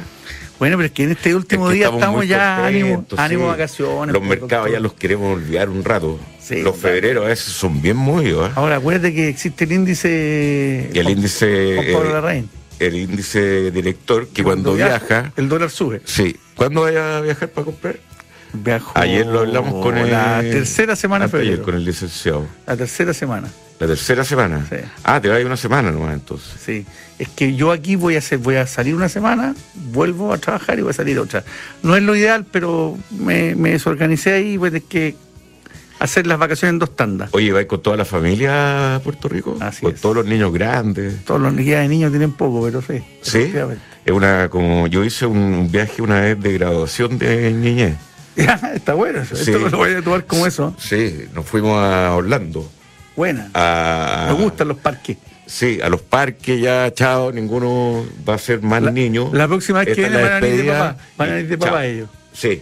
Bueno, 0.59 0.75
pero 0.75 0.88
es 0.88 0.91
que 0.91 1.03
en 1.03 1.12
este 1.12 1.33
último 1.33 1.67
Es 1.67 1.71
que 1.71 1.77
día 1.77 1.89
estamos, 1.89 2.27
ya 2.27 2.65
ánimo, 2.65 3.05
ánimo 3.15 3.43
sí. 3.43 3.48
vacaciones. 3.48 4.13
Los 4.13 4.21
mercados 4.24 4.50
doctor. 4.65 4.71
ya 4.71 4.79
los 4.81 4.93
queremos 4.93 5.38
olvidar 5.38 5.69
un 5.69 5.83
rato. 5.86 6.19
Sí, 6.41 6.55
los 6.62 6.75
claro. 6.75 6.95
febreros 6.95 7.25
a 7.25 7.27
veces 7.29 7.53
son 7.53 7.81
bien 7.81 7.95
movidos. 7.95 8.50
¿eh? 8.50 8.53
Ahora, 8.55 8.75
acuérdate 8.75 9.13
que 9.13 9.29
existe 9.29 9.63
el 9.63 9.71
índice. 9.71 10.89
Y 10.93 11.00
el 11.00 11.09
índice, 11.09 11.75
Juan 11.75 11.93
Pablo 11.93 12.09
eh, 12.09 12.13
Larraín. 12.13 12.50
El 12.79 12.95
índice 12.95 13.71
director, 13.71 14.27
que 14.27 14.43
cuando 14.43 14.74
viaja, 14.75 15.31
El 15.36 15.50
dólar 15.50 15.69
sube. 15.69 16.01
sí. 16.05 16.36
¿Cuándo 16.55 16.81
vaya 16.81 17.17
a 17.17 17.21
viajar 17.21 17.50
para 17.50 17.65
comprar? 17.65 18.00
Viajo. 18.51 18.91
Ayer 18.95 19.25
lo 19.25 19.39
hablamos 19.41 19.81
con 19.81 19.98
el. 19.98 20.12
La 20.12 20.41
tercera 20.41 20.95
semana 20.95 21.25
de 21.25 21.31
febrero. 21.31 21.63
con 21.63 21.75
el 21.75 21.86
licenciado. 21.86 22.48
La 22.67 22.75
tercera 22.75 23.13
semana. 23.13 23.48
La 23.79 23.88
tercera 23.88 24.25
semana. 24.25 24.65
Sí. 24.69 24.75
Ah, 25.03 25.21
te 25.21 25.29
va 25.29 25.36
a 25.36 25.39
ir 25.39 25.45
una 25.45 25.55
semana 25.55 25.89
nomás 25.91 26.13
entonces. 26.15 26.59
Sí. 26.65 26.86
Es 27.17 27.29
que 27.29 27.55
yo 27.55 27.71
aquí 27.71 27.95
voy 27.95 28.15
a 28.15 28.17
hacer, 28.17 28.39
voy 28.39 28.55
a 28.55 28.67
salir 28.67 28.93
una 28.93 29.07
semana, 29.07 29.55
vuelvo 29.74 30.33
a 30.33 30.38
trabajar 30.38 30.77
y 30.79 30.81
voy 30.81 30.89
a 30.89 30.93
salir 30.93 31.17
otra. 31.19 31.45
No 31.81 31.95
es 31.95 32.03
lo 32.03 32.13
ideal, 32.15 32.45
pero 32.51 32.98
me, 33.12 33.55
me 33.55 33.71
desorganicé 33.71 34.33
ahí 34.33 34.57
a 34.57 34.62
tener 34.62 34.81
que 34.83 35.15
hacer 36.00 36.25
las 36.27 36.38
vacaciones 36.39 36.74
en 36.74 36.79
dos 36.79 36.96
tandas. 36.96 37.29
Oye, 37.34 37.51
¿vais 37.51 37.68
con 37.68 37.82
toda 37.82 37.98
la 37.98 38.06
familia 38.06 38.96
a 38.96 39.00
Puerto 39.00 39.27
Rico? 39.29 39.58
Así 39.60 39.82
con 39.84 39.94
es. 39.94 40.01
todos 40.01 40.15
los 40.15 40.25
niños 40.25 40.51
grandes. 40.53 41.24
Todos 41.25 41.41
los 41.41 41.56
días 41.56 41.82
de 41.82 41.88
niños 41.88 42.12
tienen 42.12 42.32
poco, 42.34 42.63
pero 42.63 42.82
sí. 42.82 43.03
¿Sí? 43.22 43.53
Es 44.06 44.12
una, 44.13 44.50
como 44.50 44.88
yo 44.88 45.03
hice 45.03 45.25
un, 45.25 45.70
viaje 45.72 46.01
una 46.01 46.22
vez 46.22 46.39
de 46.39 46.53
graduación 46.53 47.18
de 47.18 47.51
niñez. 47.51 47.96
Ya, 48.36 48.53
está 48.74 48.94
bueno 48.94 49.20
eso. 49.20 49.36
Sí. 49.36 49.51
Esto 49.51 49.68
lo 49.70 49.77
voy 49.79 49.94
a 49.94 50.01
tomar 50.01 50.24
como 50.25 50.48
eso. 50.48 50.74
Sí, 50.77 51.25
nos 51.34 51.46
fuimos 51.46 51.75
a 51.77 52.15
Orlando. 52.15 52.72
Buena. 53.18 53.50
a- 53.53 54.27
Me 54.29 54.41
gustan 54.44 54.70
los 54.70 54.77
parques. 54.77 55.18
Sí, 55.46 55.79
a 55.84 55.89
los 55.89 56.00
parques 56.01 56.62
ya, 56.62 56.94
chao, 56.94 57.34
ninguno 57.34 58.06
va 58.27 58.36
a 58.36 58.38
ser 58.38 58.62
más 58.62 58.82
La- 58.82 58.91
niño. 58.91 59.29
la 59.34 59.46
próxima 59.48 59.79
vez 59.79 59.94
que 59.94 60.03
Esta 60.03 60.15
viene 60.18 60.29
van 60.29 60.44
a 60.44 60.48
ir 60.48 60.63
de 60.63 60.72
papá, 60.72 60.98
van 61.18 61.29
a 61.34 61.39
ir 61.39 61.48
de 61.50 61.58
papá 61.58 61.72
chao. 61.72 61.82
ellos. 61.82 62.10
Sí. 62.32 62.62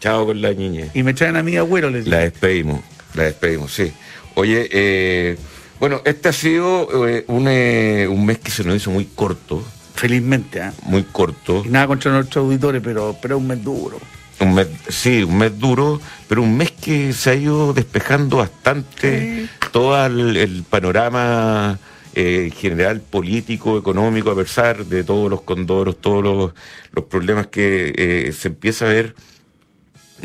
Chao 0.00 0.26
con 0.26 0.40
la 0.40 0.52
niñez. 0.52 0.90
Y 0.94 1.02
me 1.02 1.14
traen 1.14 1.36
a 1.36 1.42
mi 1.42 1.56
abuelo, 1.56 1.90
les 1.90 2.04
digo. 2.04 2.16
La 2.16 2.22
despedimos, 2.22 2.80
la 3.14 3.24
despedimos, 3.24 3.72
sí. 3.72 3.92
Oye, 4.34 4.68
eh, 4.70 5.36
bueno, 5.80 6.02
este 6.04 6.28
ha 6.28 6.32
sido 6.32 7.06
eh, 7.08 7.24
un, 7.28 7.46
eh, 7.48 8.06
un 8.08 8.24
mes 8.24 8.38
que 8.38 8.50
se 8.50 8.64
nos 8.64 8.76
hizo 8.76 8.90
muy 8.90 9.06
corto, 9.06 9.62
Felizmente, 9.96 10.60
¿ah? 10.60 10.74
muy 10.82 11.04
corto. 11.04 11.62
Y 11.64 11.70
nada 11.70 11.86
contra 11.86 12.12
nuestros 12.12 12.44
auditores, 12.44 12.82
pero, 12.84 13.16
pero 13.20 13.36
es 13.36 13.40
un 13.40 13.48
mes 13.48 13.64
duro. 13.64 13.98
Un 14.40 14.54
mes, 14.54 14.68
sí, 14.88 15.22
un 15.22 15.38
mes 15.38 15.58
duro, 15.58 15.98
pero 16.28 16.42
un 16.42 16.54
mes 16.54 16.70
que 16.72 17.14
se 17.14 17.30
ha 17.30 17.34
ido 17.34 17.72
despejando 17.72 18.36
bastante 18.36 19.48
todo 19.72 20.04
el, 20.04 20.36
el 20.36 20.64
panorama 20.68 21.78
eh, 22.14 22.50
general 22.54 23.00
político, 23.00 23.78
económico, 23.78 24.30
a 24.30 24.36
pesar 24.36 24.84
de 24.84 25.02
todos 25.02 25.30
los 25.30 25.40
condoros, 25.42 25.98
todos 25.98 26.22
los, 26.22 26.52
los 26.92 27.04
problemas 27.06 27.46
que 27.46 27.94
eh, 27.96 28.32
se 28.32 28.48
empieza 28.48 28.84
a 28.84 28.88
ver 28.88 29.14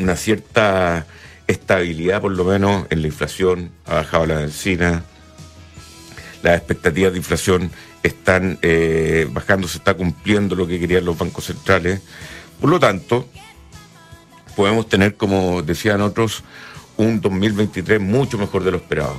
una 0.02 0.16
cierta 0.16 1.06
estabilidad, 1.46 2.20
por 2.20 2.32
lo 2.32 2.44
menos, 2.44 2.86
en 2.90 3.02
la 3.02 3.08
inflación, 3.08 3.70
ha 3.86 3.94
bajado 3.94 4.26
la 4.26 4.36
benzina, 4.36 5.04
las 6.42 6.56
expectativas 6.58 7.12
de 7.12 7.18
inflación 7.18 7.70
están 8.02 8.58
eh, 8.62 9.28
bajando, 9.30 9.68
se 9.68 9.78
está 9.78 9.94
cumpliendo 9.94 10.56
lo 10.56 10.66
que 10.66 10.80
querían 10.80 11.04
los 11.04 11.16
bancos 11.16 11.44
centrales. 11.46 12.00
Por 12.60 12.70
lo 12.70 12.80
tanto, 12.80 13.28
podemos 14.56 14.88
tener, 14.88 15.16
como 15.16 15.62
decían 15.62 16.00
otros, 16.00 16.42
un 16.96 17.20
2023 17.20 18.00
mucho 18.00 18.38
mejor 18.38 18.64
de 18.64 18.72
lo 18.72 18.78
esperado. 18.78 19.16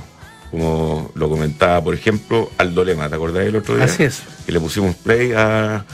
Como 0.50 1.10
lo 1.14 1.28
comentaba, 1.28 1.82
por 1.82 1.94
ejemplo, 1.94 2.50
Aldo 2.58 2.84
Lema, 2.84 3.08
¿te 3.08 3.16
acordás 3.16 3.44
del 3.44 3.56
otro 3.56 3.74
día? 3.74 3.86
Así 3.86 4.04
es. 4.04 4.22
Que 4.46 4.52
le 4.52 4.60
pusimos 4.60 4.94
play 4.96 5.32
a, 5.32 5.84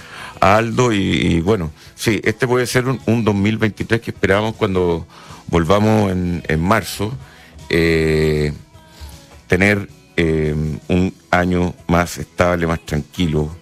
Aldo 0.41 0.93
y, 0.93 1.41
bueno, 1.41 1.71
sí, 1.95 2.21
este 2.25 2.47
puede 2.47 2.67
ser 2.67 2.89
un, 2.89 3.01
un 3.07 3.25
2023 3.25 4.01
que 4.01 4.11
esperamos 4.11 4.55
cuando 4.57 5.07
volvamos 5.49 6.11
en, 6.11 6.43
en 6.49 6.61
marzo, 6.61 7.13
eh, 7.69 8.53
tener 9.47 9.89
eh, 10.17 10.55
un 10.89 11.15
año 11.31 11.75
más 11.87 12.19
estable, 12.19 12.67
más 12.67 12.81
tranquilo, 12.87 13.55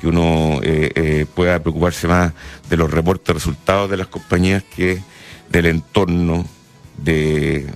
que 0.00 0.06
uno 0.08 0.58
eh, 0.62 1.26
pueda 1.34 1.60
preocuparse 1.60 2.08
más 2.08 2.32
de 2.68 2.76
los 2.76 2.90
reportes 2.90 3.34
resultados 3.34 3.90
de 3.90 3.96
las 3.96 4.08
compañías 4.08 4.64
que 4.74 5.00
del 5.48 5.66
entorno 5.66 6.44
de 6.96 7.66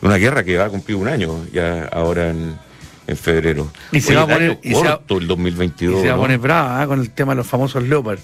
una 0.00 0.16
guerra 0.16 0.44
que 0.44 0.56
va 0.56 0.66
a 0.66 0.70
cumplir 0.70 0.96
un 0.96 1.08
año 1.08 1.44
ya 1.52 1.86
ahora 1.86 2.30
en, 2.30 2.56
en 3.06 3.16
febrero. 3.16 3.70
Y 3.90 4.00
se 4.00 4.08
Oye, 4.08 4.16
va 4.16 4.22
a 4.22 4.26
poner- 4.38 4.58
se 4.62 4.74
va- 4.74 4.96
corto 4.98 5.18
el 5.18 5.24
Y 5.24 5.26
2022. 5.26 6.00
se 6.00 6.06
va 6.08 6.12
a 6.12 6.16
¿no? 6.16 6.22
poner 6.22 6.38
brava 6.38 6.82
¿ah? 6.82 6.86
con 6.86 7.00
el 7.00 7.10
tema 7.10 7.32
de 7.32 7.36
los 7.36 7.46
famosos 7.46 7.82
Leopard. 7.82 8.18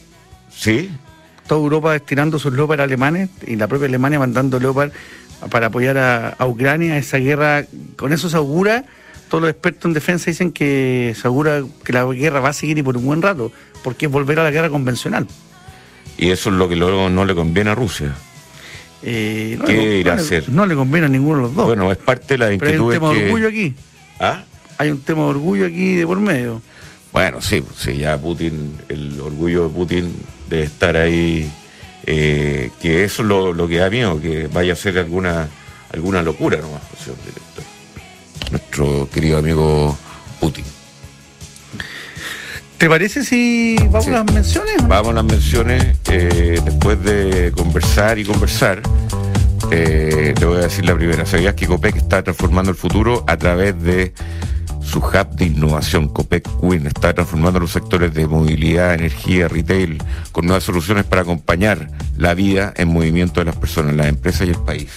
Sí, 0.54 0.90
Toda 1.46 1.60
Europa 1.62 1.96
estirando 1.96 2.38
sus 2.38 2.52
Leopard 2.52 2.80
alemanes 2.82 3.30
y 3.46 3.56
la 3.56 3.66
propia 3.68 3.88
Alemania 3.88 4.18
mandando 4.18 4.60
Leopard 4.60 4.90
para 5.50 5.68
apoyar 5.68 5.96
a, 5.96 6.28
a 6.30 6.46
Ucrania. 6.46 6.98
Esa 6.98 7.16
guerra, 7.18 7.64
con 7.96 8.12
eso 8.12 8.28
se 8.28 8.36
augura, 8.36 8.84
todos 9.30 9.40
los 9.42 9.50
expertos 9.50 9.86
en 9.86 9.94
defensa 9.94 10.26
dicen 10.30 10.52
que 10.52 11.14
se 11.18 11.26
augura 11.26 11.62
que 11.84 11.92
la 11.94 12.04
guerra 12.06 12.40
va 12.40 12.50
a 12.50 12.52
seguir 12.52 12.76
y 12.76 12.82
por 12.82 12.98
un 12.98 13.06
buen 13.06 13.22
rato, 13.22 13.50
porque 13.82 14.06
es 14.06 14.12
volver 14.12 14.38
a 14.40 14.44
la 14.44 14.50
guerra 14.50 14.68
convencional. 14.68 15.26
y 16.18 16.30
eso 16.30 16.50
es 16.50 16.56
lo 16.56 16.68
que 16.68 16.76
luego 16.76 17.08
no 17.08 17.24
le 17.24 17.34
conviene 17.34 17.70
a 17.70 17.74
Rusia. 17.74 18.14
Eh, 19.02 19.56
no 19.58 19.64
¿Qué 19.64 19.72
le- 19.72 19.98
irá 20.00 20.10
no 20.16 20.20
a 20.20 20.20
le- 20.20 20.26
hacer? 20.26 20.48
No 20.50 20.66
le 20.66 20.74
conviene 20.74 21.06
a 21.06 21.08
ninguno 21.08 21.36
de 21.36 21.42
los 21.44 21.54
dos. 21.54 21.66
Bueno, 21.66 21.90
es 21.92 21.96
parte 21.98 22.34
de 22.34 22.38
la 22.38 22.46
Pero 22.58 22.66
hay 22.70 22.76
un 22.76 22.84
inquietud 22.84 22.92
tema 22.92 23.08
de 23.10 23.18
que... 23.20 23.24
orgullo 23.26 23.48
aquí. 23.48 23.74
¿Ah? 24.20 24.42
Hay 24.78 24.90
un 24.90 25.00
tema 25.00 25.22
de 25.24 25.28
orgullo 25.30 25.66
aquí 25.66 25.96
de 25.96 26.06
por 26.06 26.18
medio. 26.20 26.62
Bueno, 27.12 27.40
sí, 27.40 27.64
sí, 27.76 27.96
ya 27.98 28.16
Putin, 28.18 28.76
el 28.88 29.20
orgullo 29.20 29.64
de 29.68 29.74
Putin 29.74 30.14
de 30.48 30.62
estar 30.62 30.96
ahí, 30.96 31.50
eh, 32.06 32.70
que 32.80 33.04
eso 33.04 33.22
es 33.22 33.28
lo, 33.28 33.52
lo 33.52 33.66
que 33.66 33.76
da 33.78 33.90
miedo, 33.90 34.20
que 34.20 34.46
vaya 34.46 34.74
a 34.74 34.76
ser 34.76 34.98
alguna 34.98 35.48
alguna 35.92 36.22
locura 36.22 36.58
nomás, 36.58 36.82
señor 37.02 37.18
director. 37.24 37.64
Nuestro 38.50 39.08
querido 39.12 39.38
amigo 39.38 39.96
Putin. 40.38 40.64
¿Te 42.76 42.88
parece 42.88 43.24
si 43.24 43.76
vamos 43.86 44.04
Sí. 44.04 44.10
a 44.10 44.22
las 44.22 44.32
menciones? 44.32 44.74
o 44.78 44.82
no? 44.82 44.88
Vamos 44.88 45.08
a 45.10 45.14
las 45.14 45.24
menciones, 45.24 45.96
eh, 46.10 46.60
después 46.64 47.02
de 47.02 47.52
conversar 47.56 48.18
y 48.18 48.24
conversar, 48.24 48.82
eh, 49.72 50.32
te 50.38 50.44
voy 50.44 50.58
a 50.58 50.60
decir 50.60 50.84
la 50.84 50.94
primera. 50.94 51.26
¿Sabías 51.26 51.54
que 51.54 51.66
Copec 51.66 51.96
está 51.96 52.22
transformando 52.22 52.70
el 52.70 52.76
futuro 52.76 53.24
a 53.26 53.36
través 53.36 53.82
de 53.82 54.12
su 54.88 55.00
hub 55.00 55.28
de 55.36 55.44
innovación? 55.46 56.08
Copec 56.08 56.48
Win 56.62 56.86
está 56.86 57.12
transformando 57.12 57.60
los 57.60 57.72
sectores 57.72 58.14
de 58.14 58.26
movilidad, 58.26 58.94
energía, 58.94 59.48
retail, 59.48 60.02
con 60.32 60.46
nuevas 60.46 60.64
soluciones 60.64 61.04
para 61.04 61.22
acompañar 61.22 61.90
la 62.16 62.34
vida 62.34 62.72
en 62.76 62.88
movimiento 62.88 63.40
de 63.40 63.46
las 63.46 63.56
personas, 63.56 63.94
las 63.94 64.08
empresas 64.08 64.46
y 64.46 64.50
el 64.50 64.58
país. 64.58 64.90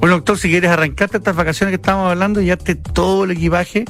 Bueno, 0.00 0.16
doctor, 0.16 0.36
si 0.36 0.50
quieres 0.50 0.70
arrancarte 0.70 1.16
estas 1.16 1.34
vacaciones 1.34 1.70
que 1.70 1.76
estábamos 1.76 2.10
hablando 2.10 2.40
y 2.40 2.44
llevarte 2.44 2.74
todo 2.74 3.24
el 3.24 3.30
equipaje, 3.30 3.84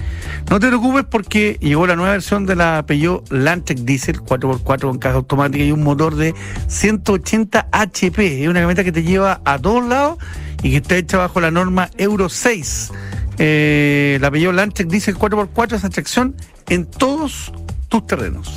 no 0.48 0.60
te 0.60 0.68
preocupes 0.68 1.04
porque 1.10 1.58
llegó 1.60 1.86
la 1.86 1.96
nueva 1.96 2.12
versión 2.12 2.46
de 2.46 2.54
la 2.54 2.84
Peugeot 2.86 3.32
Landtrek 3.32 3.78
Diesel 3.78 4.20
4x4 4.20 4.80
con 4.80 4.98
caja 4.98 5.16
automática 5.16 5.64
y 5.64 5.72
un 5.72 5.82
motor 5.82 6.14
de 6.14 6.34
180 6.68 7.68
HP. 7.72 8.42
Es 8.42 8.48
una 8.48 8.60
camioneta 8.60 8.84
que 8.84 8.92
te 8.92 9.02
lleva 9.02 9.40
a 9.44 9.58
todos 9.58 9.84
lados 9.88 10.18
y 10.62 10.70
que 10.70 10.76
está 10.76 10.96
hecha 10.96 11.18
bajo 11.18 11.40
la 11.40 11.50
norma 11.50 11.90
Euro 11.98 12.28
6. 12.28 12.92
Eh, 13.38 14.18
la 14.20 14.30
Peugeot 14.30 14.54
Landtrek 14.54 14.88
Diesel 14.88 15.16
4x4 15.16 15.74
es 15.74 15.84
atracción 15.84 16.34
en 16.68 16.86
todos 16.86 17.52
tus 17.88 18.06
terrenos. 18.06 18.52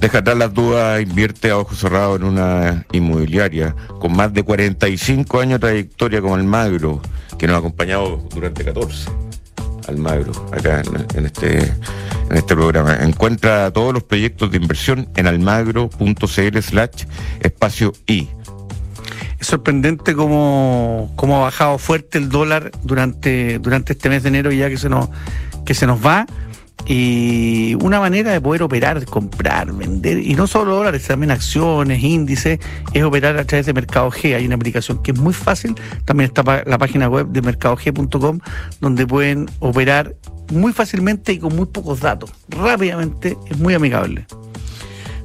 Deja 0.00 0.18
atrás 0.18 0.36
las 0.36 0.52
dudas, 0.52 1.00
invierte 1.00 1.50
a 1.50 1.58
ojos 1.58 1.78
cerrados 1.78 2.18
en 2.18 2.26
una 2.26 2.84
inmobiliaria 2.90 3.74
con 4.00 4.16
más 4.16 4.32
de 4.32 4.42
45 4.42 5.40
años 5.40 5.60
de 5.60 5.66
trayectoria 5.68 6.20
como 6.20 6.34
Almagro, 6.34 7.00
que 7.38 7.46
nos 7.46 7.54
ha 7.54 7.58
acompañado 7.60 8.20
durante 8.34 8.64
14. 8.64 9.08
Almagro, 9.86 10.32
acá 10.52 10.80
en, 10.80 11.18
en 11.18 11.26
este, 11.26 11.58
en 11.58 12.36
este 12.36 12.54
programa. 12.54 12.96
Encuentra 12.96 13.70
todos 13.70 13.94
los 13.94 14.02
proyectos 14.02 14.50
de 14.50 14.56
inversión 14.56 15.08
en 15.14 15.26
almagro.cl 15.26 16.58
slash 16.60 17.04
espacio 17.40 17.92
I. 18.06 18.28
Sorprendente 19.42 20.14
cómo, 20.14 21.12
cómo 21.16 21.38
ha 21.38 21.40
bajado 21.40 21.78
fuerte 21.78 22.18
el 22.18 22.28
dólar 22.28 22.70
durante, 22.82 23.58
durante 23.58 23.92
este 23.92 24.08
mes 24.08 24.22
de 24.22 24.30
enero 24.30 24.52
ya 24.52 24.68
que 24.68 24.78
se 24.78 24.88
nos, 24.88 25.08
que 25.64 25.74
se 25.74 25.86
nos 25.86 26.04
va. 26.04 26.26
Y 26.86 27.76
una 27.80 28.00
manera 28.00 28.32
de 28.32 28.40
poder 28.40 28.62
operar, 28.62 29.04
comprar, 29.04 29.72
vender, 29.72 30.18
y 30.18 30.34
no 30.34 30.48
solo 30.48 30.74
dólares, 30.74 31.06
también 31.06 31.30
acciones, 31.30 32.02
índices, 32.02 32.58
es 32.92 33.02
operar 33.04 33.36
a 33.36 33.44
través 33.44 33.66
de 33.66 33.72
Mercado 33.72 34.10
G. 34.10 34.34
Hay 34.34 34.46
una 34.46 34.56
aplicación 34.56 35.00
que 35.02 35.12
es 35.12 35.18
muy 35.18 35.32
fácil, 35.32 35.76
también 36.04 36.28
está 36.28 36.64
la 36.66 36.78
página 36.78 37.08
web 37.08 37.28
de 37.28 37.40
mercadog.com, 37.40 38.40
donde 38.80 39.06
pueden 39.06 39.48
operar 39.60 40.16
muy 40.50 40.72
fácilmente 40.72 41.32
y 41.32 41.38
con 41.38 41.54
muy 41.54 41.66
pocos 41.66 42.00
datos. 42.00 42.32
Rápidamente, 42.48 43.36
es 43.48 43.58
muy 43.58 43.74
amigable. 43.74 44.26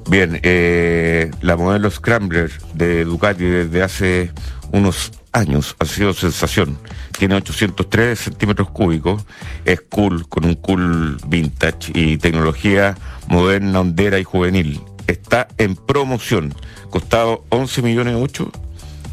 Bien, 0.10 0.40
eh, 0.44 1.32
la 1.42 1.58
modelo 1.58 1.92
Scrambler 1.92 2.50
de 2.74 3.04
Ducati 3.04 3.44
desde 3.44 3.84
hace 3.84 4.32
unos 4.72 5.12
años 5.34 5.76
ha 5.80 5.86
sido 5.86 6.14
sensación. 6.14 6.78
Tiene 7.18 7.36
803 7.36 8.18
centímetros 8.18 8.70
cúbicos, 8.70 9.26
es 9.66 9.82
cool, 9.82 10.28
con 10.30 10.46
un 10.46 10.56
cool 10.56 11.18
vintage 11.28 11.92
y 11.94 12.18
tecnología 12.18 12.96
moderna, 13.28 13.82
hondera 13.82 14.18
y 14.18 14.24
juvenil. 14.24 14.80
Está 15.08 15.50
en 15.58 15.76
promoción, 15.76 16.54
costado 16.90 17.44
11 17.50 17.82
millones 17.82 18.16
8 18.18 18.50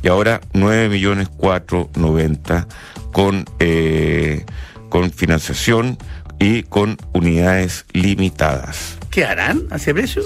y 0.04 0.08
ahora 0.08 0.40
9 0.52 0.90
millones 0.90 1.28
490 1.28 2.68
con, 3.12 3.46
eh, 3.58 4.44
con 4.90 5.10
financiación 5.10 5.98
y 6.38 6.62
con 6.62 6.98
unidades 7.12 7.84
limitadas. 7.92 8.98
¿Qué 9.10 9.24
harán? 9.24 9.62
¿Hacia 9.70 9.92
precio? 9.92 10.22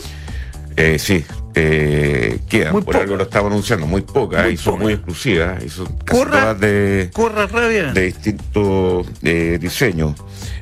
Eh, 0.80 0.96
sí, 1.00 1.24
eh, 1.56 2.38
quedan, 2.48 2.72
Muy 2.72 2.82
por 2.82 2.92
poca. 2.92 3.02
algo 3.02 3.16
lo 3.16 3.24
estamos 3.24 3.50
anunciando, 3.50 3.84
muy 3.88 4.02
pocas, 4.02 4.44
Muy 4.44 4.52
y 4.52 4.56
son 4.56 4.74
poca. 4.74 4.84
muy 4.84 4.92
exclusivas, 4.92 5.64
y 5.64 5.68
son 5.68 5.86
casi 6.04 6.20
Corra. 6.20 6.40
todas 6.40 6.60
de, 6.60 7.10
Corra 7.12 7.46
rabia. 7.48 7.92
de 7.92 8.02
distinto 8.06 9.04
eh, 9.24 9.58
diseño. 9.60 10.14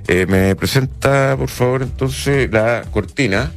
Eh, 0.08 0.24
me 0.26 0.56
presenta, 0.56 1.36
por 1.36 1.48
favor, 1.50 1.82
entonces 1.82 2.50
la 2.50 2.82
cortina. 2.90 3.52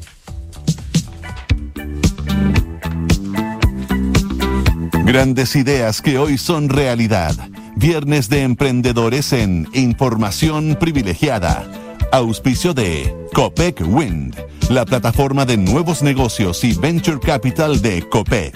Grandes 5.05 5.55
ideas 5.55 6.01
que 6.01 6.17
hoy 6.19 6.37
son 6.37 6.69
realidad. 6.69 7.33
Viernes 7.75 8.29
de 8.29 8.41
emprendedores 8.43 9.33
en 9.33 9.67
Información 9.73 10.77
Privilegiada. 10.79 11.65
Auspicio 12.11 12.73
de 12.73 13.15
Copec 13.33 13.81
Wind, 13.87 14.35
la 14.69 14.85
plataforma 14.85 15.45
de 15.45 15.57
nuevos 15.57 16.01
negocios 16.03 16.63
y 16.63 16.73
venture 16.73 17.19
capital 17.19 17.81
de 17.81 18.07
Copec. 18.07 18.55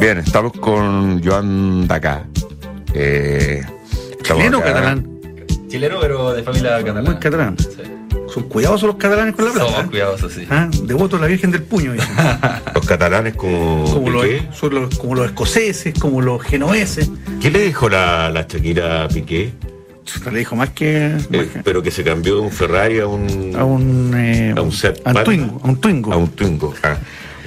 Bien, 0.00 0.18
estamos 0.18 0.52
con 0.52 1.22
Joan 1.24 1.86
Dacá. 1.88 2.24
Eh, 2.94 3.62
¿Chileno 4.22 4.58
o 4.58 4.60
acá. 4.60 4.72
catalán? 4.72 5.08
Chileno, 5.68 5.96
pero 6.00 6.32
de 6.32 6.42
familia 6.42 6.78
catalana. 6.78 7.02
Muy 7.10 7.18
catalán. 7.20 7.56
Sí. 7.58 7.68
Son 8.32 8.44
cuidadosos 8.44 8.86
los 8.88 8.96
catalanes 8.96 9.34
con 9.34 9.46
la 9.46 9.52
plata. 9.52 9.68
Somos 9.68 9.84
¿eh? 9.84 9.88
cuidadosos, 9.88 10.32
sí. 10.32 10.46
Ah, 10.50 10.68
Devotos 10.82 11.18
a 11.18 11.22
la 11.22 11.28
Virgen 11.28 11.50
del 11.50 11.62
Puño. 11.62 11.94
Los 12.74 12.86
catalanes 12.86 13.34
como... 13.34 13.84
como, 13.90 14.10
los, 14.10 14.26
los- 14.70 14.98
como 14.98 15.14
los 15.14 15.26
escoceses, 15.26 15.94
como 15.98 16.20
los 16.20 16.42
genoeses. 16.42 17.10
¿Qué 17.40 17.50
le 17.50 17.60
dijo 17.60 17.88
la, 17.88 18.28
la 18.30 18.42
Shakira 18.42 19.04
a 19.04 19.08
Piqué? 19.08 19.52
Le 20.30 20.38
dijo 20.38 20.56
más 20.56 20.70
que. 20.70 21.10
más 21.14 21.24
Eh, 21.32 21.48
que- 21.52 21.62
pero 21.62 21.82
que 21.82 21.90
se 21.90 22.02
cambió 22.04 22.36
de 22.36 22.40
un 22.42 22.50
Ferrari 22.52 23.00
a 23.00 23.06
un... 23.06 23.54
a 23.56 23.64
un. 23.64 24.12
eh, 24.16 24.54
a 24.56 24.60
un 24.60 24.72
Seat 24.72 25.00
a 25.04 25.10
un. 25.12 25.24
Twingo. 25.24 25.60
A 25.62 25.68
un 25.68 25.80
Twingo. 25.80 26.12
A 26.12 26.16
un 26.16 26.28
Twingo. 26.30 26.74
ah. 26.82 26.96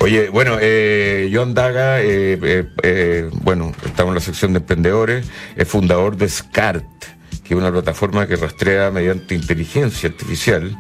Oye, 0.02 0.30
bueno, 0.30 0.58
eh, 0.62 1.30
John 1.34 1.54
Daga, 1.54 1.98
eh, 2.02 3.30
bueno, 3.42 3.74
estamos 3.86 4.12
en 4.12 4.16
la 4.16 4.22
sección 4.22 4.54
de 4.54 4.60
emprendedores, 4.60 5.28
es 5.58 5.68
fundador 5.68 6.16
de 6.16 6.30
SCART, 6.30 6.86
que 7.44 7.54
es 7.54 7.60
una 7.60 7.70
plataforma 7.72 8.26
que 8.26 8.38
rastrea 8.38 8.92
mediante 8.92 9.36
inteligencia 9.36 10.08
artificial 10.10 10.78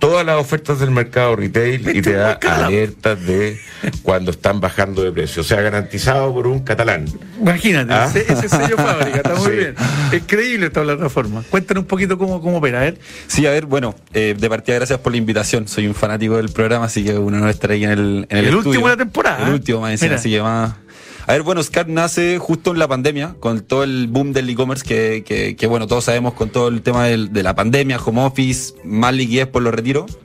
todas 0.00 0.24
las 0.24 0.36
ofertas 0.36 0.78
del 0.80 0.90
mercado 0.90 1.34
retail 1.36 1.96
y 1.96 2.02
te 2.02 2.12
da 2.12 2.32
alertas 2.34 3.24
de 3.26 3.58
cuando 4.02 4.30
están 4.30 4.60
bajando 4.60 5.02
de 5.02 5.10
precio. 5.12 5.42
O 5.42 5.44
sea, 5.44 5.60
garantizado 5.60 6.32
por 6.32 6.46
un 6.46 6.60
catalán. 6.60 7.06
Imagínate, 7.40 7.92
Ah. 7.92 8.06
ese, 8.06 8.32
ese 8.32 8.48
sello 8.48 8.76
fábrica, 8.76 9.16
está 9.18 9.34
muy 9.34 9.46
Sí. 9.50 9.56
bien. 9.56 9.74
Es 10.12 10.22
creíble 10.26 10.66
esta 10.66 10.82
plataforma. 10.82 11.42
Cuéntanos 11.50 11.82
un 11.82 11.88
poquito 11.88 12.16
cómo, 12.18 12.40
cómo 12.40 12.58
opera, 12.58 12.78
a 12.80 12.84
ver. 12.84 12.98
Sí, 13.26 13.46
a 13.46 13.50
ver, 13.50 13.66
bueno, 13.66 13.94
eh, 14.14 14.34
de 14.38 14.48
partida 14.48 14.76
gracias 14.76 14.98
por 15.00 15.12
la 15.12 15.18
invitación. 15.18 15.66
Soy 15.68 15.86
un 15.86 15.94
fanático 15.94 16.36
del 16.36 16.48
programa, 16.50 16.86
así 16.86 17.04
que 17.04 17.18
un 17.18 17.34
honor 17.34 17.50
estar 17.50 17.70
ahí 17.70 17.84
en 17.84 17.90
el, 17.90 18.26
en 18.30 18.38
el, 18.38 18.44
El 18.46 18.54
estudio. 18.54 18.68
último 18.70 18.86
de 18.88 18.92
la 18.92 18.96
temporada, 18.98 19.42
El 19.44 19.48
¿eh? 19.48 19.54
último, 19.54 19.80
más 19.80 19.92
encima, 19.92 20.14
así 20.14 20.30
que 20.30 20.42
más... 20.42 20.72
A 21.28 21.32
ver, 21.32 21.42
bueno, 21.42 21.62
Scar 21.62 21.88
nace 21.88 22.38
justo 22.38 22.70
en 22.70 22.78
la 22.78 22.88
pandemia, 22.88 23.36
con 23.38 23.60
todo 23.60 23.84
el 23.84 24.06
boom 24.08 24.32
del 24.32 24.48
e-commerce 24.48 24.82
que, 24.82 25.54
que, 25.58 25.66
bueno, 25.66 25.86
todos 25.86 26.04
sabemos 26.04 26.32
con 26.32 26.48
todo 26.48 26.68
el 26.68 26.80
tema 26.80 27.04
de 27.04 27.42
la 27.42 27.54
pandemia, 27.54 27.98
home 27.98 28.24
office, 28.24 28.72
más 28.82 29.12
liquidez 29.12 29.46
por 29.46 29.60
los 29.60 29.74
retiros. 29.74 30.18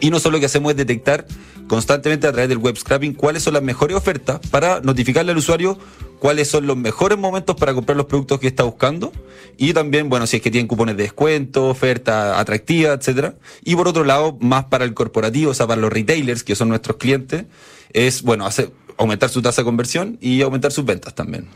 Y 0.00 0.08
nosotros 0.08 0.32
lo 0.32 0.40
que 0.40 0.46
hacemos 0.46 0.70
es 0.70 0.78
detectar 0.78 1.26
constantemente 1.68 2.26
a 2.26 2.32
través 2.32 2.48
del 2.48 2.56
web 2.56 2.74
scrapping 2.74 3.12
cuáles 3.12 3.42
son 3.42 3.52
las 3.52 3.62
mejores 3.62 3.94
ofertas 3.94 4.40
para 4.50 4.80
notificarle 4.80 5.32
al 5.32 5.38
usuario 5.38 5.78
cuáles 6.20 6.48
son 6.48 6.66
los 6.66 6.76
mejores 6.76 7.18
momentos 7.18 7.54
para 7.56 7.74
comprar 7.74 7.96
los 7.96 8.06
productos 8.06 8.40
que 8.40 8.46
está 8.46 8.62
buscando 8.62 9.12
y 9.56 9.72
también, 9.74 10.08
bueno, 10.08 10.26
si 10.26 10.36
es 10.36 10.42
que 10.42 10.50
tienen 10.50 10.68
cupones 10.68 10.96
de 10.96 11.02
descuento, 11.02 11.68
oferta 11.68 12.40
atractiva, 12.40 12.94
etcétera. 12.94 13.34
Y 13.62 13.76
por 13.76 13.88
otro 13.88 14.04
lado, 14.04 14.38
más 14.40 14.64
para 14.64 14.84
el 14.84 14.94
corporativo, 14.94 15.50
o 15.50 15.54
sea, 15.54 15.66
para 15.66 15.80
los 15.80 15.92
retailers, 15.92 16.44
que 16.44 16.54
son 16.56 16.70
nuestros 16.70 16.96
clientes, 16.96 17.44
es, 17.92 18.22
bueno, 18.22 18.46
hacer, 18.46 18.70
aumentar 19.00 19.28
su 19.30 19.42
tasa 19.42 19.62
de 19.62 19.64
conversión 19.64 20.16
y 20.20 20.42
aumentar 20.42 20.70
sus 20.72 20.84
ventas 20.84 21.14
también. 21.14 21.46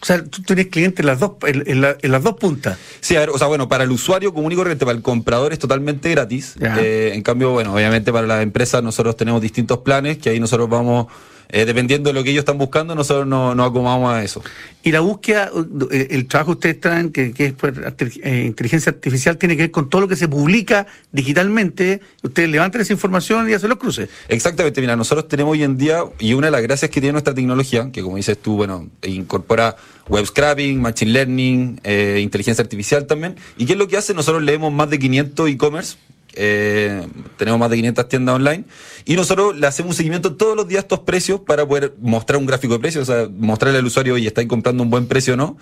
O 0.00 0.04
sea, 0.04 0.24
tú 0.24 0.42
tienes 0.42 0.66
clientes 0.66 0.98
en 1.00 1.06
las 1.06 1.20
dos, 1.20 1.32
en, 1.46 1.62
en 1.66 1.80
la- 1.80 1.96
en 2.00 2.10
las 2.10 2.22
dos 2.24 2.34
puntas. 2.34 2.76
Sí, 3.00 3.14
a 3.14 3.20
ver, 3.20 3.30
o 3.30 3.38
sea, 3.38 3.46
bueno, 3.46 3.68
para 3.68 3.84
el 3.84 3.90
usuario 3.92 4.34
común 4.34 4.50
y 4.50 4.56
corriente, 4.56 4.84
para 4.84 4.96
el 4.96 5.02
comprador 5.02 5.52
es 5.52 5.60
totalmente 5.60 6.10
gratis. 6.10 6.54
Eh, 6.60 7.12
en 7.14 7.22
cambio, 7.22 7.50
bueno, 7.52 7.72
obviamente 7.72 8.12
para 8.12 8.26
las 8.26 8.42
empresas 8.42 8.82
nosotros 8.82 9.16
tenemos 9.16 9.40
distintos 9.40 9.78
planes 9.78 10.18
que 10.18 10.30
ahí 10.30 10.40
nosotros 10.40 10.68
vamos, 10.68 11.06
eh, 11.52 11.66
dependiendo 11.66 12.08
de 12.08 12.14
lo 12.14 12.24
que 12.24 12.30
ellos 12.30 12.40
están 12.40 12.56
buscando, 12.56 12.94
nosotros 12.94 13.26
nos 13.26 13.54
no 13.54 13.64
acomodamos 13.64 14.12
a 14.12 14.24
eso. 14.24 14.42
Y 14.82 14.90
la 14.90 15.00
búsqueda, 15.00 15.50
eh, 15.90 16.08
el 16.10 16.26
trabajo 16.26 16.52
que 16.52 16.56
ustedes 16.56 16.80
traen, 16.80 17.12
que, 17.12 17.32
que 17.32 17.46
es 17.46 17.52
pues, 17.52 17.74
eh, 18.22 18.44
inteligencia 18.46 18.90
artificial, 18.90 19.36
tiene 19.36 19.56
que 19.56 19.64
ver 19.64 19.70
con 19.70 19.90
todo 19.90 20.00
lo 20.00 20.08
que 20.08 20.16
se 20.16 20.28
publica 20.28 20.86
digitalmente. 21.12 22.00
Ustedes 22.22 22.48
levantan 22.48 22.80
esa 22.80 22.94
información 22.94 23.48
y 23.50 23.52
hacen 23.52 23.68
los 23.68 23.78
cruces. 23.78 24.08
Exactamente, 24.28 24.80
mira, 24.80 24.96
nosotros 24.96 25.28
tenemos 25.28 25.52
hoy 25.52 25.62
en 25.62 25.76
día, 25.76 26.02
y 26.18 26.32
una 26.32 26.46
de 26.46 26.52
las 26.52 26.62
gracias 26.62 26.90
que 26.90 27.00
tiene 27.00 27.12
nuestra 27.12 27.34
tecnología, 27.34 27.90
que 27.92 28.02
como 28.02 28.16
dices 28.16 28.38
tú, 28.38 28.56
bueno, 28.56 28.88
incorpora 29.02 29.76
web 30.08 30.26
scrapping, 30.26 30.80
machine 30.80 31.12
learning, 31.12 31.80
eh, 31.84 32.20
inteligencia 32.22 32.62
artificial 32.62 33.06
también. 33.06 33.36
¿Y 33.56 33.66
qué 33.66 33.74
es 33.74 33.78
lo 33.78 33.88
que 33.88 33.96
hace? 33.96 34.14
Nosotros 34.14 34.42
leemos 34.42 34.72
más 34.72 34.90
de 34.90 34.98
500 34.98 35.50
e-commerce, 35.50 35.96
eh, 36.34 37.06
tenemos 37.36 37.58
más 37.60 37.70
de 37.70 37.76
500 37.76 38.08
tiendas 38.08 38.34
online, 38.36 38.64
y 39.04 39.16
nosotros 39.16 39.56
le 39.56 39.66
hacemos 39.66 39.90
un 39.90 39.96
seguimiento 39.96 40.34
todos 40.36 40.56
los 40.56 40.68
días 40.68 40.78
a 40.80 40.82
estos 40.82 41.00
precios 41.00 41.40
para 41.40 41.66
poder 41.66 41.94
mostrar 42.00 42.38
un 42.38 42.46
gráfico 42.46 42.74
de 42.74 42.80
precios, 42.80 43.08
o 43.08 43.12
sea, 43.12 43.28
mostrarle 43.36 43.78
al 43.78 43.86
usuario, 43.86 44.14
oye, 44.14 44.26
¿estáis 44.28 44.48
comprando 44.48 44.82
un 44.82 44.90
buen 44.90 45.06
precio 45.06 45.34
o 45.34 45.36
no? 45.36 45.56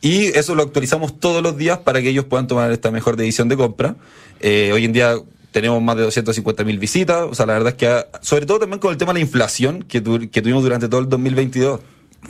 Y 0.00 0.26
eso 0.38 0.54
lo 0.54 0.62
actualizamos 0.62 1.18
todos 1.18 1.42
los 1.42 1.56
días 1.56 1.78
para 1.78 2.02
que 2.02 2.10
ellos 2.10 2.26
puedan 2.26 2.46
tomar 2.46 2.70
esta 2.70 2.90
mejor 2.90 3.16
decisión 3.16 3.48
de 3.48 3.56
compra. 3.56 3.96
Eh, 4.40 4.70
hoy 4.74 4.84
en 4.84 4.92
día 4.92 5.14
tenemos 5.52 5.80
más 5.82 5.96
de 5.96 6.02
250 6.02 6.64
mil 6.64 6.78
visitas, 6.78 7.22
o 7.30 7.34
sea, 7.34 7.46
la 7.46 7.54
verdad 7.54 7.68
es 7.70 7.74
que, 7.76 8.04
sobre 8.20 8.44
todo 8.44 8.58
también 8.58 8.78
con 8.78 8.90
el 8.92 8.98
tema 8.98 9.12
de 9.14 9.20
la 9.20 9.24
inflación 9.24 9.82
que, 9.84 10.02
tu- 10.02 10.28
que 10.30 10.42
tuvimos 10.42 10.62
durante 10.62 10.86
todo 10.88 11.00
el 11.00 11.08
2022. 11.08 11.80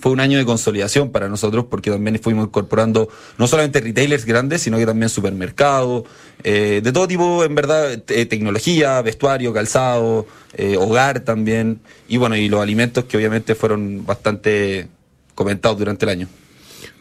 Fue 0.00 0.12
un 0.12 0.20
año 0.20 0.38
de 0.38 0.44
consolidación 0.44 1.10
para 1.10 1.28
nosotros 1.28 1.66
porque 1.70 1.90
también 1.90 2.18
fuimos 2.20 2.46
incorporando 2.46 3.08
no 3.38 3.46
solamente 3.46 3.80
retailers 3.80 4.24
grandes, 4.24 4.62
sino 4.62 4.76
que 4.78 4.86
también 4.86 5.08
supermercados, 5.08 6.04
eh, 6.44 6.80
de 6.84 6.92
todo 6.92 7.08
tipo, 7.08 7.44
en 7.44 7.54
verdad, 7.54 7.98
te- 8.02 8.26
tecnología, 8.26 9.00
vestuario, 9.02 9.52
calzado, 9.52 10.26
eh, 10.54 10.76
hogar 10.76 11.20
también, 11.20 11.80
y 12.08 12.18
bueno, 12.18 12.36
y 12.36 12.48
los 12.48 12.60
alimentos 12.60 13.04
que 13.04 13.16
obviamente 13.16 13.54
fueron 13.54 14.04
bastante 14.06 14.88
comentados 15.34 15.78
durante 15.78 16.04
el 16.04 16.10
año. 16.10 16.28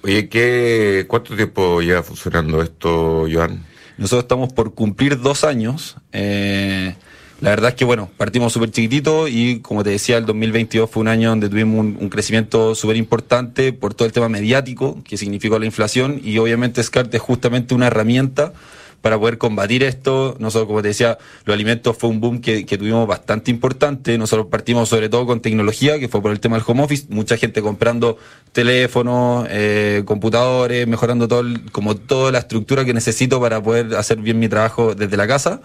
Oye, 0.03 0.29
¿qué, 0.29 1.05
¿cuánto 1.07 1.35
tiempo 1.35 1.81
lleva 1.81 2.01
funcionando 2.03 2.61
esto, 2.61 3.27
Joan? 3.31 3.65
Nosotros 3.97 4.23
estamos 4.23 4.53
por 4.53 4.73
cumplir 4.73 5.19
dos 5.19 5.43
años. 5.43 5.95
eh, 6.11 6.95
la 7.41 7.49
verdad 7.49 7.69
es 7.71 7.75
que, 7.75 7.85
bueno, 7.85 8.09
partimos 8.17 8.53
súper 8.53 8.71
chiquitito 8.71 9.27
y, 9.27 9.59
como 9.59 9.83
te 9.83 9.89
decía, 9.89 10.17
el 10.17 10.25
2022 10.25 10.89
fue 10.89 11.01
un 11.01 11.09
año 11.09 11.29
donde 11.29 11.49
tuvimos 11.49 11.79
un, 11.79 12.09
crecimiento 12.09 12.75
súper 12.75 12.95
importante 12.95 13.73
por 13.73 13.93
todo 13.93 14.05
el 14.05 14.13
tema 14.13 14.29
mediático 14.29 15.03
que 15.03 15.17
significó 15.17 15.59
la 15.59 15.65
inflación 15.65 16.21
y, 16.23 16.37
obviamente, 16.37 16.81
SCART 16.81 17.13
es 17.13 17.21
justamente 17.21 17.75
una 17.75 17.87
herramienta 17.87 18.53
para 19.01 19.19
poder 19.19 19.37
combatir 19.37 19.83
esto. 19.83 20.35
Nosotros, 20.39 20.67
como 20.67 20.81
te 20.81 20.87
decía, 20.87 21.17
los 21.43 21.53
alimentos 21.53 21.95
fue 21.95 22.09
un 22.09 22.21
boom 22.21 22.41
que, 22.41 22.65
que 22.65 22.77
tuvimos 22.77 23.05
bastante 23.05 23.51
importante. 23.51 24.17
Nosotros 24.17 24.47
partimos 24.47 24.89
sobre 24.89 25.09
todo 25.09 25.27
con 25.27 25.41
tecnología, 25.41 25.99
que 25.99 26.07
fue 26.07 26.23
por 26.23 26.31
el 26.31 26.39
tema 26.39 26.55
del 26.55 26.65
home 26.65 26.83
office. 26.83 27.05
Mucha 27.09 27.37
gente 27.37 27.61
comprando 27.61 28.17
teléfonos, 28.53 29.45
eh, 29.51 30.01
computadores, 30.05 30.87
mejorando 30.87 31.27
todo 31.27 31.41
el- 31.41 31.69
como 31.71 31.95
toda 31.95 32.31
la 32.31 32.39
estructura 32.39 32.83
que 32.85 32.95
necesito 32.95 33.39
para 33.39 33.61
poder 33.61 33.93
hacer 33.95 34.17
bien 34.17 34.39
mi 34.39 34.47
trabajo 34.49 34.95
desde 34.95 35.17
la 35.17 35.27
casa. 35.27 35.61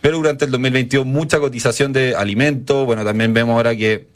Pero 0.00 0.18
durante 0.18 0.44
el 0.44 0.50
2022 0.50 1.06
mucha 1.06 1.38
cotización 1.40 1.92
de 1.92 2.14
alimentos. 2.14 2.86
Bueno, 2.86 3.04
también 3.04 3.34
vemos 3.34 3.54
ahora 3.56 3.74
que 3.76 4.06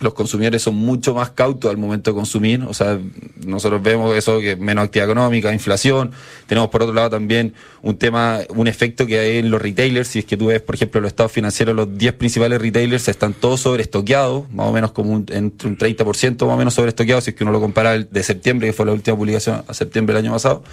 los 0.00 0.12
consumidores 0.14 0.62
son 0.62 0.74
mucho 0.74 1.14
más 1.14 1.30
cautos 1.30 1.70
al 1.70 1.76
momento 1.76 2.10
de 2.10 2.16
consumir, 2.16 2.62
o 2.66 2.74
sea, 2.74 2.98
nosotros 3.46 3.80
vemos 3.80 4.16
eso 4.16 4.40
que 4.40 4.56
menos 4.56 4.84
actividad 4.84 5.08
económica, 5.08 5.52
inflación, 5.52 6.10
tenemos 6.46 6.68
por 6.70 6.82
otro 6.82 6.94
lado 6.94 7.10
también 7.10 7.54
un 7.80 7.96
tema, 7.96 8.40
un 8.48 8.66
efecto 8.66 9.06
que 9.06 9.18
hay 9.20 9.36
en 9.38 9.50
los 9.50 9.62
retailers, 9.62 10.08
si 10.08 10.18
es 10.20 10.24
que 10.24 10.36
tú 10.36 10.46
ves, 10.46 10.60
por 10.62 10.74
ejemplo, 10.74 11.00
los 11.00 11.08
estados 11.08 11.30
financieros, 11.30 11.76
los 11.76 11.96
10 11.96 12.14
principales 12.14 12.60
retailers 12.60 13.06
están 13.06 13.34
todos 13.34 13.60
sobreestoqueados, 13.60 14.50
más 14.50 14.66
o 14.66 14.72
menos 14.72 14.90
como 14.90 15.12
un, 15.12 15.26
entre 15.30 15.68
un 15.68 15.78
30% 15.78 16.44
más 16.44 16.54
o 16.54 16.56
menos 16.56 16.74
sobreestoqueados, 16.74 17.24
si 17.24 17.30
es 17.30 17.36
que 17.36 17.44
uno 17.44 17.52
lo 17.52 17.60
compara 17.60 17.94
el 17.94 18.08
de 18.10 18.22
septiembre, 18.24 18.66
que 18.66 18.72
fue 18.72 18.86
la 18.86 18.92
última 18.92 19.16
publicación 19.16 19.64
a 19.68 19.74
septiembre 19.74 20.14
del 20.14 20.24
año 20.24 20.32
pasado, 20.32 20.64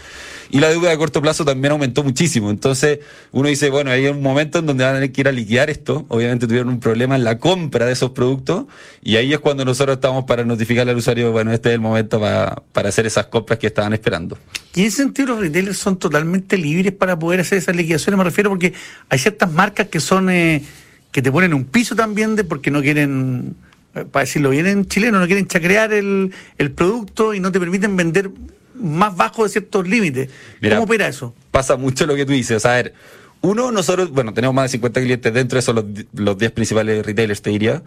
y 0.49 0.59
la 0.59 0.69
deuda 0.69 0.89
de 0.89 0.97
corto 0.97 1.21
plazo 1.21 1.45
también 1.45 1.73
aumentó 1.73 2.03
muchísimo, 2.03 2.49
entonces 2.49 2.99
uno 3.31 3.49
dice, 3.49 3.69
bueno, 3.69 3.91
hay 3.91 4.07
un 4.07 4.21
momento 4.21 4.59
en 4.59 4.65
donde 4.65 4.83
van 4.83 4.93
a 4.93 4.95
tener 4.95 5.11
que 5.11 5.21
ir 5.21 5.27
a 5.27 5.31
liquidar 5.31 5.69
esto, 5.69 6.05
obviamente 6.07 6.47
tuvieron 6.47 6.69
un 6.69 6.79
problema 6.79 7.15
en 7.15 7.23
la 7.23 7.37
compra 7.37 7.85
de 7.85 7.93
esos 7.93 8.11
productos, 8.11 8.65
y 9.03 9.10
ahí 9.15 9.33
es 9.33 9.39
cuando 9.39 9.65
nosotros 9.65 9.95
estamos 9.95 10.25
para 10.25 10.45
notificarle 10.45 10.91
al 10.91 10.97
usuario, 10.97 11.31
bueno, 11.31 11.51
este 11.51 11.69
es 11.69 11.75
el 11.75 11.81
momento 11.81 12.19
para, 12.19 12.61
para 12.71 12.89
hacer 12.89 13.05
esas 13.05 13.27
compras 13.27 13.59
que 13.59 13.67
estaban 13.67 13.93
esperando. 13.93 14.37
Y 14.75 14.81
en 14.81 14.87
ese 14.87 14.97
sentido 14.97 15.29
los 15.29 15.39
retailers 15.39 15.77
son 15.77 15.97
totalmente 15.97 16.57
libres 16.57 16.93
para 16.93 17.17
poder 17.17 17.39
hacer 17.39 17.57
esas 17.57 17.75
liquidaciones, 17.75 18.17
me 18.17 18.23
refiero 18.23 18.49
porque 18.49 18.73
hay 19.09 19.19
ciertas 19.19 19.51
marcas 19.51 19.87
que 19.87 19.99
son 19.99 20.29
eh, 20.29 20.63
que 21.11 21.21
te 21.21 21.31
ponen 21.31 21.53
un 21.53 21.65
piso 21.65 21.95
también 21.95 22.35
de 22.35 22.43
porque 22.43 22.71
no 22.71 22.81
quieren, 22.81 23.55
eh, 23.95 24.05
para 24.05 24.25
decirlo 24.25 24.49
bien 24.49 24.67
en 24.67 24.85
chileno, 24.85 25.19
no 25.19 25.25
quieren 25.25 25.47
chacrear 25.47 25.93
el, 25.93 26.33
el 26.57 26.71
producto 26.71 27.33
y 27.33 27.39
no 27.39 27.51
te 27.51 27.59
permiten 27.59 27.95
vender 27.95 28.31
más 28.75 29.15
bajo 29.15 29.43
de 29.43 29.49
ciertos 29.49 29.87
límites. 29.87 30.29
Mira, 30.61 30.75
¿Cómo 30.75 30.85
opera 30.85 31.07
eso? 31.07 31.35
Pasa 31.51 31.75
mucho 31.77 32.05
lo 32.05 32.15
que 32.15 32.25
tú 32.25 32.31
dices. 32.31 32.65
A 32.65 32.73
ver, 32.73 32.93
uno, 33.41 33.71
nosotros, 33.71 34.11
bueno, 34.11 34.33
tenemos 34.33 34.53
más 34.53 34.65
de 34.65 34.69
50 34.77 35.01
clientes 35.01 35.33
dentro, 35.33 35.57
esos 35.57 35.75
son 35.75 35.93
los, 35.93 36.05
los 36.13 36.37
10 36.37 36.51
principales 36.51 37.05
retailers, 37.05 37.41
te 37.41 37.49
diría. 37.49 37.81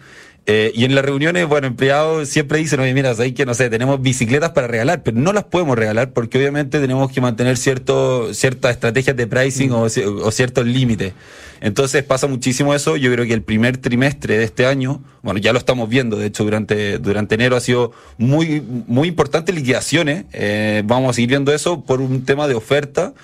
Eh, 0.47 0.73
y 0.75 0.85
en 0.85 0.95
las 0.95 1.05
reuniones, 1.05 1.47
bueno, 1.47 1.67
empleados 1.69 2.29
siempre 2.29 2.59
dicen, 2.59 2.81
oye, 2.81 2.93
mira, 2.93 3.13
hay 3.19 3.33
que, 3.33 3.47
no 3.47 3.55
sé, 3.55 3.71
tenemos 3.71 4.03
bicicletas 4.03 4.51
para 4.51 4.67
regalar, 4.67 5.03
pero 5.03 5.17
no 5.19 5.33
las 5.33 5.45
podemos 5.45 5.79
regalar 5.79 6.13
porque 6.13 6.37
obviamente 6.39 6.81
tenemos 6.81 7.11
que 7.11 7.21
mantener 7.23 7.57
cierto, 7.57 8.35
ciertas 8.35 8.73
estrategias 8.73 9.17
de 9.17 9.27
pricing 9.27 9.73
o, 9.73 9.87
ci- 9.87 10.05
o 10.05 10.31
ciertos 10.31 10.67
límites. 10.67 11.15
Entonces 11.63 12.03
pasa 12.03 12.27
muchísimo 12.27 12.75
eso. 12.75 12.97
Yo 12.97 13.11
creo 13.13 13.25
que 13.25 13.33
el 13.33 13.43
primer 13.43 13.79
trimestre 13.79 14.37
de 14.37 14.45
este 14.45 14.67
año, 14.67 15.03
bueno, 15.23 15.41
ya 15.41 15.53
lo 15.55 15.59
estamos 15.59 15.89
viendo, 15.89 16.17
de 16.19 16.27
hecho, 16.27 16.45
durante, 16.45 16.99
durante 16.99 17.37
enero 17.37 17.57
ha 17.57 17.61
sido 17.61 17.93
muy, 18.19 18.61
muy 18.61 19.09
importante 19.09 19.51
liquidaciones. 19.53 20.25
Eh, 20.33 20.83
vamos 20.85 21.11
a 21.11 21.13
seguir 21.15 21.31
viendo 21.31 21.55
eso 21.55 21.85
por 21.85 22.03
un 22.03 22.25
tema 22.27 22.49
de 22.49 22.55
oferta. 22.55 23.15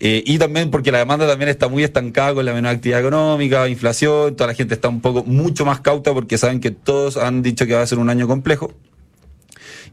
Eh, 0.00 0.22
y 0.26 0.38
también 0.38 0.70
porque 0.70 0.92
la 0.92 0.98
demanda 0.98 1.26
también 1.26 1.48
está 1.48 1.68
muy 1.68 1.82
estancada 1.84 2.34
con 2.34 2.44
la 2.44 2.52
menor 2.52 2.74
actividad 2.74 3.00
económica, 3.00 3.68
inflación, 3.68 4.36
toda 4.36 4.48
la 4.48 4.54
gente 4.54 4.74
está 4.74 4.88
un 4.88 5.00
poco 5.00 5.24
mucho 5.24 5.64
más 5.64 5.80
cauta 5.80 6.12
porque 6.12 6.38
saben 6.38 6.60
que 6.60 6.70
todos 6.70 7.16
han 7.16 7.42
dicho 7.42 7.66
que 7.66 7.74
va 7.74 7.82
a 7.82 7.86
ser 7.86 7.98
un 7.98 8.10
año 8.10 8.26
complejo. 8.28 8.72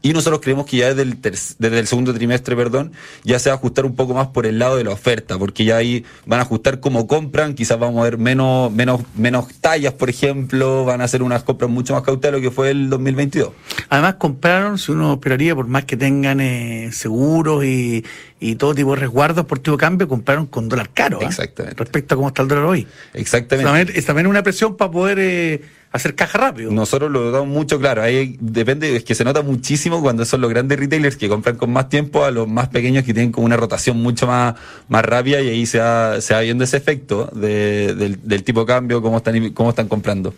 Y 0.01 0.13
nosotros 0.13 0.41
creemos 0.41 0.65
que 0.65 0.77
ya 0.77 0.93
desde 0.93 1.03
el, 1.03 1.21
desde 1.21 1.79
el 1.79 1.88
segundo 1.88 2.13
trimestre, 2.13 2.56
perdón, 2.56 2.91
ya 3.23 3.39
se 3.39 3.49
va 3.49 3.56
a 3.56 3.58
ajustar 3.58 3.86
un 3.86 3.95
poco 3.95 4.13
más 4.13 4.27
por 4.27 4.45
el 4.45 4.60
lado 4.60 4.77
de 4.77 4.84
la 4.84 4.91
oferta, 4.91 5.38
porque 5.38 5.65
ya 5.65 5.77
ahí 5.77 6.06
van 6.25 6.39
a 6.39 6.43
ajustar 6.43 6.79
cómo 6.79 7.08
compran, 7.08 7.53
quizás 7.53 7.79
vamos 7.79 8.01
a 8.01 8.03
ver 8.03 8.17
menos, 8.17 8.71
menos, 8.71 9.01
menos 9.15 9.47
tallas, 9.62 9.93
por 9.93 10.10
ejemplo, 10.10 10.86
van 10.86 11.01
a 11.01 11.06
hacer 11.06 11.23
unas 11.23 11.43
compras 11.43 11.69
mucho 11.69 11.93
más 11.93 12.03
cauteladas 12.03 12.41
de 12.41 12.45
lo 12.45 12.49
que 12.49 12.56
fue 12.56 12.71
el 12.71 12.89
2022. 12.89 13.51
Además 13.89 14.15
compraron, 14.15 14.77
si 14.77 14.91
uno 14.91 15.13
esperaría, 15.13 15.56
por 15.56 15.67
más 15.67 15.86
que 15.86 15.97
tengan 15.97 16.39
eh, 16.41 16.89
seguros 16.91 17.63
y, 17.63 18.03
y 18.39 18.56
todo 18.56 18.75
tipo 18.75 18.93
de 18.93 19.01
resguardos 19.01 19.45
por 19.45 19.60
tipo 19.60 19.77
de 19.77 19.82
cambio, 19.82 20.08
compraron 20.08 20.47
con 20.47 20.67
dólar 20.67 20.89
caro. 20.93 21.21
¿eh? 21.21 21.25
Exactamente. 21.25 21.77
Respecto 21.77 22.15
a 22.15 22.17
cómo 22.17 22.27
está 22.27 22.41
el 22.41 22.49
dólar 22.49 22.65
hoy. 22.65 22.88
Exactamente. 23.13 23.69
También, 23.69 23.97
es 23.97 24.06
también 24.06 24.27
una 24.27 24.43
presión 24.43 24.75
para 24.75 24.91
poder 24.91 25.17
eh, 25.19 25.62
hacer 25.93 26.15
caja 26.15 26.38
rápido. 26.38 26.71
Nosotros 26.71 27.10
lo 27.10 27.32
damos 27.32 27.47
mucho 27.47 27.79
claro. 27.79 28.01
Ahí 28.01 28.36
depende, 28.41 28.95
es 28.95 29.03
que 29.06 29.15
se 29.15 29.23
nota 29.23 29.41
muchísimo 29.43 30.01
cuando 30.01 30.25
son 30.25 30.41
los 30.41 30.49
grandes 30.49 30.77
retailers 30.77 31.15
que 31.15 31.29
compran 31.29 31.56
con 31.56 31.71
más 31.71 31.88
tiempo 31.88 32.25
a 32.25 32.32
los 32.32 32.47
más 32.47 32.67
pequeños 32.67 33.06
que 33.06 33.13
tienen 33.13 33.32
como 33.32 33.45
una 33.45 33.56
rotación 33.56 33.97
mucho 33.97 34.27
más, 34.27 34.56
más 34.89 35.06
rápida 35.06 35.39
y 35.41 35.49
ahí 35.49 35.65
se 35.65 35.79
va, 35.79 36.19
se 36.19 36.34
va 36.34 36.41
viendo 36.41 36.63
ese 36.63 36.77
efecto 36.77 37.29
de, 37.34 37.93
del, 37.95 38.19
del 38.23 38.43
tipo 38.43 38.62
de 38.62 38.65
cambio, 38.65 39.01
cómo 39.01 39.17
están, 39.17 39.51
cómo 39.51 39.69
están 39.69 39.88
comprando. 39.88 40.34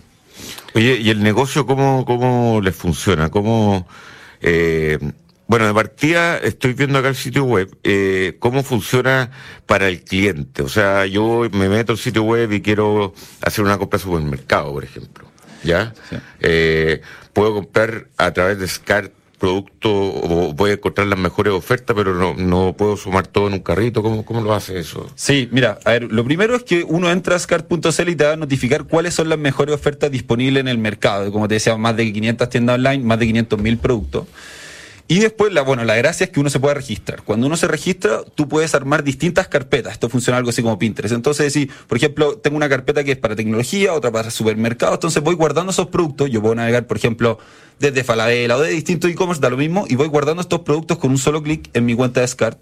Oye, 0.76 1.00
¿y 1.02 1.10
el 1.10 1.24
negocio 1.24 1.66
cómo, 1.66 2.04
cómo 2.06 2.60
les 2.62 2.76
funciona? 2.76 3.30
¿Cómo, 3.30 3.88
eh, 4.42 5.00
bueno, 5.48 5.68
de 5.68 5.74
partida 5.74 6.38
estoy 6.38 6.74
viendo 6.74 7.00
acá 7.00 7.08
el 7.08 7.16
sitio 7.16 7.46
web, 7.46 7.78
eh, 7.84 8.36
cómo 8.40 8.62
funciona 8.62 9.32
para 9.66 9.88
el 9.88 10.04
cliente. 10.04 10.64
O 10.64 10.70
sea, 10.70 11.06
yo 11.06 11.48
me 11.54 11.70
meto 11.70 11.94
al 11.94 11.98
sitio 11.98 12.24
web 12.24 12.52
y 12.52 12.62
quiero 12.62 13.14
hacer 13.42 13.64
una 13.64 13.78
compra 13.78 14.00
de 14.00 14.04
supermercado, 14.04 14.74
por 14.74 14.84
ejemplo. 14.84 15.25
¿Ya? 15.66 15.94
Sí. 16.10 16.18
Eh, 16.42 17.02
puedo 17.34 17.54
comprar 17.54 18.08
a 18.18 18.32
través 18.32 18.60
de 18.60 18.68
SCART 18.68 19.12
producto 19.38 19.92
o 19.92 20.54
voy 20.54 20.72
a 20.72 20.74
encontrar 20.74 21.08
las 21.08 21.20
mejores 21.20 21.54
ofertas, 21.54 21.96
pero 21.96 22.16
no, 22.16 22.34
no 22.36 22.74
puedo 22.78 22.98
sumar 22.98 23.28
todo 23.28 23.48
en 23.48 23.54
un 23.54 23.60
carrito. 23.60 24.02
¿Cómo, 24.02 24.26
cómo 24.26 24.42
lo 24.42 24.54
hace 24.54 24.80
eso? 24.80 25.10
Sí, 25.16 25.50
mira, 25.52 25.78
a 25.86 25.92
ver, 25.92 26.12
lo 26.12 26.24
primero 26.24 26.56
es 26.56 26.64
que 26.64 26.84
uno 26.84 27.12
entra 27.12 27.36
a 27.36 27.40
SCART.cl 27.40 28.10
y 28.10 28.16
te 28.16 28.26
va 28.26 28.34
a 28.34 28.38
notificar 28.38 28.86
cuáles 28.86 29.14
son 29.14 29.30
las 29.30 29.38
mejores 29.38 29.76
ofertas 29.76 30.12
disponibles 30.12 30.62
en 30.62 30.68
el 30.68 30.78
mercado. 30.78 31.32
Como 31.32 31.48
te 31.48 31.56
decía, 31.56 31.76
más 31.78 31.96
de 31.96 32.12
500 32.12 32.50
tiendas 32.50 32.76
online, 32.76 33.04
más 33.04 33.20
de 33.20 33.28
500 33.28 33.60
mil 33.60 33.78
productos. 33.78 34.26
Y 35.08 35.20
después, 35.20 35.54
la, 35.54 35.62
bueno, 35.62 35.84
la 35.84 35.96
gracia 35.96 36.26
es 36.26 36.32
que 36.32 36.40
uno 36.40 36.50
se 36.50 36.60
puede 36.60 36.74
registrar. 36.74 37.22
Cuando 37.22 37.46
uno 37.46 37.58
se 37.58 37.68
registra, 37.68 38.24
tú 38.24 38.50
puedes 38.50 38.74
armar 38.74 39.04
distintas 39.04 39.48
carpetas. 39.48 39.94
Esto 39.94 40.10
funciona 40.10 40.38
algo 40.38 40.50
así 40.50 40.64
como 40.64 40.80
Pinterest. 40.80 41.14
Entonces, 41.14 41.54
si, 41.54 41.68
por 41.88 41.98
ejemplo, 41.98 42.38
tengo 42.40 42.58
una 42.58 42.68
carpeta 42.68 43.04
que 43.04 43.12
es 43.12 43.18
para 43.18 43.36
tecnología, 43.36 43.94
otra 43.94 44.12
para 44.12 44.32
supermercados, 44.32 44.96
entonces 44.96 45.22
voy 45.22 45.36
guardando 45.36 45.72
esos 45.72 45.88
productos. 45.88 46.32
Yo 46.32 46.42
puedo 46.42 46.56
navegar, 46.56 46.88
por 46.88 46.98
ejemplo, 46.98 47.38
desde 47.80 48.04
Falabella 48.04 48.58
o 48.58 48.62
de 48.62 48.72
distintos 48.72 49.12
e-commerce, 49.12 49.40
da 49.40 49.52
lo 49.52 49.58
mismo, 49.58 49.86
y 49.88 49.96
voy 49.96 50.08
guardando 50.08 50.42
estos 50.42 50.62
productos 50.62 50.98
con 50.98 51.12
un 51.12 51.20
solo 51.20 51.44
clic 51.44 51.70
en 51.74 51.86
mi 51.86 51.94
cuenta 51.94 52.22
de 52.22 52.28
SCART. 52.28 52.58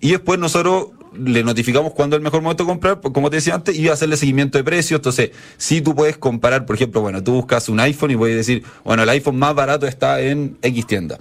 Y 0.00 0.10
después 0.10 0.38
nosotros 0.38 0.88
le 1.16 1.42
notificamos 1.42 1.94
cuándo 1.94 2.16
es 2.16 2.18
el 2.18 2.24
mejor 2.24 2.42
momento 2.42 2.64
de 2.64 2.68
comprar, 2.68 3.00
pues, 3.00 3.14
como 3.14 3.30
te 3.30 3.36
decía 3.36 3.54
antes, 3.54 3.74
y 3.76 3.88
hacerle 3.88 4.18
seguimiento 4.18 4.58
de 4.58 4.64
precios. 4.64 4.98
Entonces, 4.98 5.30
si 5.56 5.80
tú 5.80 5.94
puedes 5.94 6.18
comparar, 6.18 6.66
por 6.66 6.76
ejemplo, 6.76 7.00
bueno, 7.00 7.24
tú 7.24 7.32
buscas 7.32 7.70
un 7.70 7.80
iPhone 7.80 8.10
y 8.10 8.16
puedes 8.16 8.36
decir, 8.36 8.62
bueno, 8.84 9.04
el 9.04 9.08
iPhone 9.08 9.38
más 9.38 9.54
barato 9.54 9.86
está 9.86 10.20
en 10.20 10.58
X 10.60 10.86
tienda. 10.86 11.18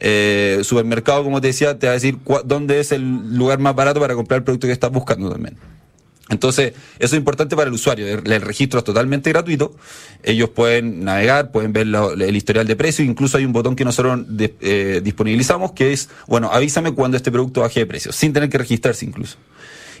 Eh, 0.00 0.60
supermercado, 0.62 1.22
como 1.22 1.40
te 1.40 1.48
decía, 1.48 1.78
te 1.78 1.86
va 1.86 1.92
a 1.92 1.94
decir 1.94 2.18
dónde 2.44 2.80
es 2.80 2.90
el 2.90 3.36
lugar 3.36 3.58
más 3.58 3.74
barato 3.74 4.00
para 4.00 4.14
comprar 4.14 4.38
el 4.38 4.44
producto 4.44 4.66
que 4.66 4.72
estás 4.72 4.90
buscando 4.90 5.30
también. 5.30 5.56
Entonces, 6.30 6.74
eso 6.98 7.16
es 7.16 7.18
importante 7.18 7.56
para 7.56 7.68
el 7.68 7.74
usuario. 7.74 8.06
El, 8.06 8.40
registro 8.40 8.78
es 8.78 8.84
totalmente 8.84 9.30
gratuito. 9.30 9.74
Ellos 10.22 10.50
pueden 10.50 11.04
navegar, 11.04 11.50
pueden 11.50 11.72
ver 11.72 11.88
el 11.88 12.36
historial 12.36 12.66
de 12.66 12.76
precio. 12.76 13.04
Incluso 13.04 13.36
hay 13.36 13.44
un 13.44 13.52
botón 13.52 13.74
que 13.74 13.84
nosotros 13.84 14.20
eh, 14.38 15.00
disponibilizamos 15.02 15.72
que 15.72 15.92
es, 15.92 16.08
bueno, 16.28 16.50
avísame 16.52 16.92
cuando 16.92 17.16
este 17.16 17.32
producto 17.32 17.62
baje 17.62 17.80
de 17.80 17.86
precio, 17.86 18.12
sin 18.12 18.32
tener 18.32 18.48
que 18.48 18.58
registrarse 18.58 19.04
incluso. 19.04 19.38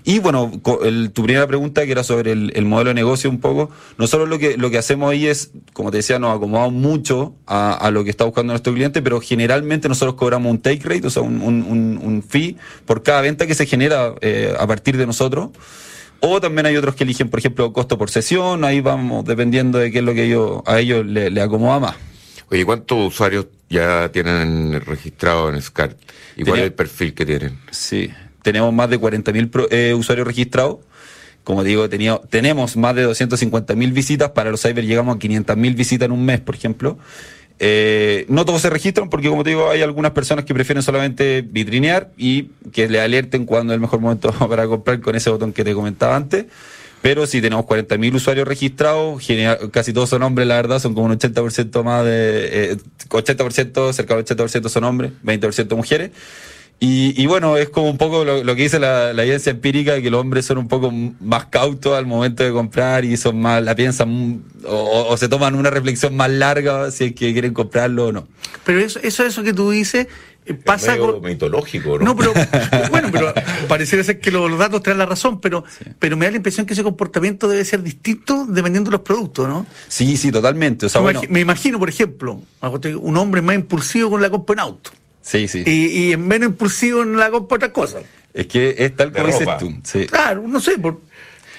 Y 0.04 0.18
bueno, 0.18 0.50
el, 0.82 1.10
tu 1.12 1.22
primera 1.24 1.46
pregunta, 1.46 1.84
que 1.84 1.92
era 1.92 2.04
sobre 2.04 2.32
el, 2.32 2.52
el, 2.54 2.64
modelo 2.64 2.88
de 2.88 2.94
negocio 2.94 3.28
un 3.28 3.40
poco, 3.40 3.70
nosotros 3.98 4.28
lo 4.28 4.38
que, 4.38 4.56
lo 4.56 4.70
que 4.70 4.78
hacemos 4.78 5.10
ahí 5.10 5.26
es, 5.26 5.50
como 5.72 5.90
te 5.90 5.98
decía, 5.98 6.18
nos 6.18 6.36
acomodamos 6.36 6.72
mucho 6.72 7.34
a, 7.46 7.74
a 7.74 7.90
lo 7.90 8.04
que 8.04 8.10
está 8.10 8.24
buscando 8.24 8.52
nuestro 8.52 8.72
cliente, 8.72 9.02
pero 9.02 9.20
generalmente 9.20 9.88
nosotros 9.88 10.14
cobramos 10.14 10.50
un 10.50 10.60
take 10.60 10.82
rate, 10.84 11.06
o 11.06 11.10
sea, 11.10 11.22
un, 11.22 11.42
un, 11.42 12.00
un 12.02 12.22
fee 12.22 12.56
por 12.86 13.02
cada 13.02 13.20
venta 13.20 13.46
que 13.46 13.54
se 13.54 13.66
genera 13.66 14.14
eh, 14.20 14.54
a 14.58 14.66
partir 14.66 14.96
de 14.96 15.06
nosotros. 15.06 15.50
O 16.22 16.40
también 16.40 16.66
hay 16.66 16.76
otros 16.76 16.94
que 16.94 17.04
eligen, 17.04 17.30
por 17.30 17.38
ejemplo, 17.38 17.72
costo 17.72 17.96
por 17.96 18.10
sesión, 18.10 18.64
ahí 18.64 18.82
vamos 18.82 19.24
dependiendo 19.24 19.78
de 19.78 19.90
qué 19.90 19.98
es 19.98 20.04
lo 20.04 20.12
que 20.12 20.24
ellos, 20.24 20.62
a 20.66 20.78
ellos 20.78 21.06
le, 21.06 21.30
le 21.30 21.40
acomoda 21.40 21.80
más. 21.80 21.96
Oye, 22.50 22.64
¿cuántos 22.64 22.98
usuarios 23.06 23.46
ya 23.68 24.10
tienen 24.12 24.80
registrado 24.80 25.48
en 25.48 25.62
SCART? 25.62 25.96
¿Y 26.36 26.42
cuál 26.42 26.58
es 26.58 26.64
el 26.66 26.72
perfil 26.72 27.14
que 27.14 27.24
tienen? 27.24 27.58
Sí, 27.70 28.10
tenemos 28.42 28.72
más 28.72 28.90
de 28.90 29.00
40.000 29.00 29.68
eh, 29.70 29.94
usuarios 29.94 30.26
registrados. 30.26 30.78
Como 31.44 31.64
digo, 31.64 31.88
tenía, 31.88 32.20
tenemos 32.28 32.76
más 32.76 32.94
de 32.94 33.06
250.000 33.08 33.92
visitas. 33.92 34.30
Para 34.30 34.50
los 34.50 34.62
cyber 34.62 34.84
llegamos 34.84 35.16
a 35.16 35.18
500.000 35.18 35.74
visitas 35.74 36.06
en 36.06 36.12
un 36.12 36.24
mes, 36.24 36.40
por 36.40 36.54
ejemplo. 36.54 36.98
Eh, 37.62 38.24
no 38.28 38.46
todos 38.46 38.62
se 38.62 38.70
registran 38.70 39.10
porque, 39.10 39.28
como 39.28 39.44
te 39.44 39.50
digo, 39.50 39.68
hay 39.68 39.82
algunas 39.82 40.12
personas 40.12 40.46
que 40.46 40.54
prefieren 40.54 40.82
solamente 40.82 41.42
vitrinear 41.42 42.10
y 42.16 42.44
que 42.72 42.88
le 42.88 43.00
alerten 43.00 43.44
cuando 43.44 43.72
es 43.72 43.76
el 43.76 43.80
mejor 43.80 44.00
momento 44.00 44.32
para 44.48 44.66
comprar 44.66 45.00
con 45.00 45.14
ese 45.14 45.30
botón 45.30 45.52
que 45.52 45.64
te 45.64 45.74
comentaba 45.74 46.16
antes. 46.16 46.46
Pero 47.02 47.26
si 47.26 47.40
tenemos 47.40 47.64
40.000 47.64 48.14
usuarios 48.14 48.46
registrados, 48.46 49.26
casi 49.70 49.92
todos 49.92 50.10
son 50.10 50.22
hombres, 50.22 50.46
la 50.46 50.56
verdad, 50.56 50.78
son 50.78 50.94
como 50.94 51.06
un 51.06 51.18
80% 51.18 51.82
más 51.82 52.04
de... 52.04 52.72
Eh, 52.72 52.76
80%, 53.08 53.92
cerca 53.92 54.16
del 54.16 54.24
80% 54.24 54.68
son 54.68 54.84
hombres, 54.84 55.12
20% 55.24 55.76
mujeres. 55.76 56.10
Y, 56.82 57.20
y, 57.22 57.26
bueno, 57.26 57.58
es 57.58 57.68
como 57.68 57.90
un 57.90 57.98
poco 57.98 58.24
lo, 58.24 58.42
lo 58.42 58.56
que 58.56 58.62
dice 58.62 58.78
la, 58.78 59.12
la, 59.12 59.22
evidencia 59.22 59.50
empírica, 59.50 60.00
que 60.00 60.10
los 60.10 60.18
hombres 60.18 60.46
son 60.46 60.56
un 60.56 60.66
poco 60.66 60.90
más 60.90 61.44
cautos 61.46 61.96
al 61.96 62.06
momento 62.06 62.42
de 62.42 62.52
comprar 62.52 63.04
y 63.04 63.18
son 63.18 63.38
más, 63.38 63.62
la 63.62 63.74
piensan 63.74 64.42
o, 64.66 65.06
o 65.10 65.16
se 65.18 65.28
toman 65.28 65.54
una 65.54 65.68
reflexión 65.68 66.16
más 66.16 66.30
larga 66.30 66.90
si 66.90 67.04
es 67.04 67.14
que 67.14 67.34
quieren 67.34 67.52
comprarlo 67.52 68.06
o 68.06 68.12
no. 68.12 68.28
Pero 68.64 68.80
eso, 68.80 68.98
eso, 69.02 69.26
eso 69.26 69.42
que 69.42 69.52
tú 69.52 69.70
dices 69.70 70.06
pasa 70.54 70.94
es 70.94 71.00
con... 71.00 71.20
mitológico, 71.22 71.98
¿no? 71.98 72.06
No, 72.06 72.16
pero 72.16 72.32
bueno, 72.90 73.08
pero 73.12 73.32
pareciera 73.68 74.02
ser 74.04 74.20
que 74.20 74.30
los, 74.30 74.58
datos 74.58 74.82
traen 74.82 74.98
la 74.98 75.06
razón, 75.06 75.40
pero 75.40 75.64
sí. 75.78 75.84
pero 75.98 76.16
me 76.16 76.26
da 76.26 76.32
la 76.32 76.36
impresión 76.38 76.66
que 76.66 76.72
ese 76.72 76.82
comportamiento 76.82 77.48
debe 77.48 77.64
ser 77.64 77.82
distinto 77.82 78.46
dependiendo 78.48 78.90
de 78.90 78.92
los 78.92 79.02
productos, 79.02 79.48
¿no? 79.48 79.66
Sí, 79.88 80.16
sí, 80.16 80.32
totalmente. 80.32 80.86
O 80.86 80.88
sea, 80.88 81.00
me, 81.00 81.12
bueno, 81.12 81.22
me 81.28 81.40
imagino, 81.40 81.78
por 81.78 81.88
ejemplo, 81.88 82.40
un 83.00 83.16
hombre 83.16 83.42
más 83.42 83.54
impulsivo 83.54 84.10
con 84.10 84.22
la 84.22 84.30
compra 84.30 84.54
en 84.54 84.60
auto. 84.60 84.90
Sí, 85.22 85.48
sí. 85.48 85.62
Y, 85.66 86.12
y 86.12 86.16
menos 86.16 86.50
impulsivo 86.50 87.02
en 87.02 87.16
la 87.16 87.30
compra 87.30 87.56
otras 87.56 87.72
cosas. 87.72 88.02
Es 88.32 88.46
que 88.46 88.74
es 88.78 88.94
tal 88.96 89.12
como 89.12 89.26
dices 89.26 89.48
tú. 89.58 89.72
Sí. 89.84 90.06
Claro, 90.06 90.44
no 90.46 90.60
sé, 90.60 90.78
por, 90.78 91.00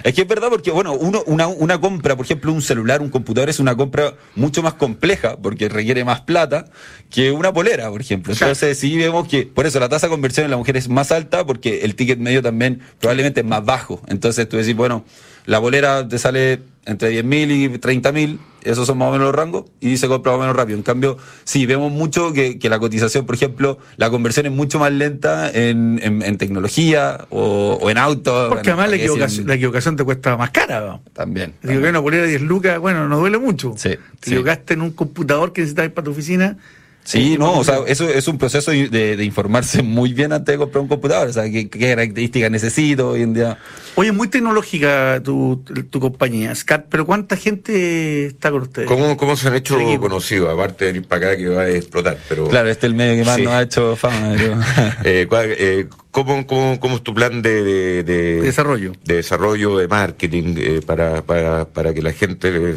es 0.03 0.13
que 0.15 0.21
es 0.21 0.27
verdad 0.27 0.49
porque, 0.49 0.71
bueno, 0.71 0.93
uno, 0.93 1.23
una, 1.27 1.47
una 1.47 1.79
compra, 1.79 2.15
por 2.15 2.25
ejemplo, 2.25 2.51
un 2.51 2.61
celular, 2.61 3.01
un 3.01 3.09
computador 3.09 3.49
es 3.49 3.59
una 3.59 3.75
compra 3.75 4.15
mucho 4.35 4.63
más 4.63 4.73
compleja 4.73 5.37
porque 5.37 5.69
requiere 5.69 6.03
más 6.03 6.21
plata 6.21 6.65
que 7.09 7.31
una 7.31 7.53
polera, 7.53 7.89
por 7.89 8.01
ejemplo. 8.01 8.33
Entonces, 8.33 8.79
sí 8.79 8.97
vemos 8.97 9.27
que, 9.27 9.45
por 9.45 9.65
eso 9.65 9.79
la 9.79 9.89
tasa 9.89 10.07
de 10.07 10.11
conversión 10.11 10.45
en 10.45 10.51
la 10.51 10.57
mujer 10.57 10.77
es 10.77 10.89
más 10.89 11.11
alta 11.11 11.45
porque 11.45 11.81
el 11.81 11.95
ticket 11.95 12.19
medio 12.19 12.41
también 12.41 12.81
probablemente 12.99 13.41
es 13.41 13.45
más 13.45 13.63
bajo. 13.63 14.01
Entonces, 14.07 14.49
tú 14.49 14.57
decís, 14.57 14.75
bueno, 14.75 15.05
la 15.45 15.59
bolera 15.59 16.07
te 16.07 16.17
sale 16.17 16.61
entre 16.85 17.11
10.000 17.11 17.51
y 17.51 17.69
30.000, 17.69 18.39
esos 18.63 18.87
son 18.87 18.97
más 18.97 19.09
o 19.09 19.11
menos 19.11 19.27
los 19.27 19.35
rangos, 19.35 19.65
y 19.79 19.97
se 19.97 20.07
compra 20.07 20.31
más 20.31 20.39
o 20.39 20.41
menos 20.41 20.55
rápido. 20.55 20.77
En 20.77 20.83
cambio, 20.83 21.17
sí, 21.43 21.65
vemos 21.65 21.91
mucho 21.91 22.33
que, 22.33 22.57
que 22.57 22.69
la 22.69 22.79
cotización, 22.79 23.25
por 23.25 23.35
ejemplo, 23.35 23.77
la 23.97 24.09
conversión 24.09 24.47
es 24.47 24.51
mucho 24.51 24.79
más 24.79 24.91
lenta 24.91 25.51
en, 25.51 25.99
en, 26.01 26.23
en 26.23 26.37
tecnología 26.37 27.25
o, 27.29 27.77
o, 27.81 27.89
en 27.89 27.97
auto. 27.97 28.47
Porque 28.49 28.71
además 28.71 28.89
la 28.89 28.95
equivocación, 28.95 29.47
la 29.47 29.55
equivocación, 29.55 29.95
te 29.95 30.03
cuesta 30.03 30.35
más 30.37 30.49
cara. 30.49 30.81
¿no? 30.81 31.01
También. 31.13 31.53
Si 31.63 31.75
una 31.75 31.99
bolera 31.99 32.23
de 32.23 32.29
10 32.29 32.41
lucas, 32.43 32.79
bueno, 32.79 33.07
no 33.07 33.19
duele 33.19 33.37
mucho. 33.37 33.73
Sí, 33.77 33.89
si 33.89 33.95
sí. 33.95 34.31
equivocaste 34.31 34.73
en 34.73 34.81
un 34.81 34.91
computador 34.91 35.53
que 35.53 35.61
necesitas 35.61 35.85
ir 35.85 35.93
para 35.93 36.05
tu 36.05 36.11
oficina, 36.11 36.57
Sí, 37.03 37.35
no, 37.37 37.57
o 37.57 37.63
sea, 37.63 37.79
eso 37.87 38.07
es 38.07 38.27
un 38.27 38.37
proceso 38.37 38.71
de, 38.71 38.87
de, 38.89 39.23
informarse 39.25 39.81
muy 39.81 40.13
bien 40.13 40.31
antes 40.33 40.53
de 40.53 40.57
comprar 40.57 40.83
un 40.83 40.87
computador, 40.87 41.29
o 41.29 41.33
sea, 41.33 41.49
qué, 41.49 41.67
qué 41.67 41.79
características 41.79 42.51
necesito 42.51 43.09
hoy 43.09 43.23
en 43.23 43.33
día. 43.33 43.57
Oye, 43.95 44.11
muy 44.11 44.27
tecnológica 44.27 45.19
tu, 45.23 45.63
tu 45.89 45.99
compañía, 45.99 46.53
SCAT, 46.53 46.85
pero 46.89 47.05
¿cuánta 47.05 47.35
gente 47.35 48.27
está 48.27 48.51
con 48.51 48.61
ustedes? 48.61 48.87
¿Cómo, 48.87 49.17
cómo 49.17 49.35
se 49.35 49.47
han 49.47 49.55
hecho 49.55 49.77
conocidos? 49.99 50.53
Aparte 50.53 50.85
de 50.85 50.93
venir 50.93 51.07
para 51.07 51.27
acá 51.27 51.37
que 51.37 51.49
va 51.49 51.61
a 51.63 51.69
explotar, 51.69 52.17
pero... 52.29 52.47
Claro, 52.47 52.69
este 52.69 52.85
es 52.85 52.91
el 52.91 52.95
medio 52.95 53.23
que 53.23 53.25
más 53.25 53.35
sí. 53.35 53.43
nos 53.43 53.53
ha 53.53 53.61
hecho 53.63 53.95
fama. 53.95 54.35
Pero... 54.37 54.53
eh, 55.03 55.27
eh, 55.33 55.87
¿cómo, 56.11 56.45
cómo, 56.45 56.79
¿Cómo 56.79 56.95
es 56.97 57.03
tu 57.03 57.15
plan 57.15 57.41
de, 57.41 57.63
de, 57.63 58.03
de 58.03 58.41
desarrollo? 58.41 58.93
De 59.03 59.15
desarrollo, 59.15 59.77
de 59.77 59.87
marketing, 59.87 60.53
eh, 60.57 60.81
para, 60.85 61.23
para, 61.23 61.65
para 61.65 61.93
que 61.93 62.01
la 62.03 62.13
gente 62.13 62.75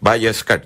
vaya 0.00 0.30
a 0.30 0.34
SCAT? 0.34 0.64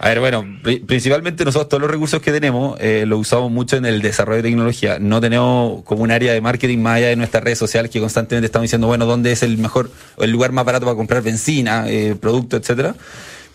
A 0.00 0.08
ver, 0.10 0.20
bueno, 0.20 0.44
principalmente 0.86 1.44
nosotros 1.44 1.68
todos 1.68 1.80
los 1.80 1.90
recursos 1.90 2.22
que 2.22 2.30
tenemos 2.30 2.78
eh, 2.80 3.04
los 3.04 3.18
usamos 3.18 3.50
mucho 3.50 3.76
en 3.76 3.84
el 3.84 4.00
desarrollo 4.00 4.36
de 4.36 4.48
tecnología. 4.48 4.98
No 5.00 5.20
tenemos 5.20 5.82
como 5.82 6.04
un 6.04 6.12
área 6.12 6.32
de 6.32 6.40
marketing 6.40 6.78
más 6.78 6.98
allá 6.98 7.08
de 7.08 7.16
nuestras 7.16 7.42
redes 7.42 7.58
sociales 7.58 7.90
que 7.90 7.98
constantemente 7.98 8.46
estamos 8.46 8.64
diciendo, 8.64 8.86
bueno, 8.86 9.06
dónde 9.06 9.32
es 9.32 9.42
el 9.42 9.58
mejor, 9.58 9.90
el 10.18 10.30
lugar 10.30 10.52
más 10.52 10.64
barato 10.64 10.86
para 10.86 10.96
comprar 10.96 11.22
benzina, 11.22 11.88
eh, 11.88 12.14
productos, 12.20 12.60
etcétera. 12.60 12.94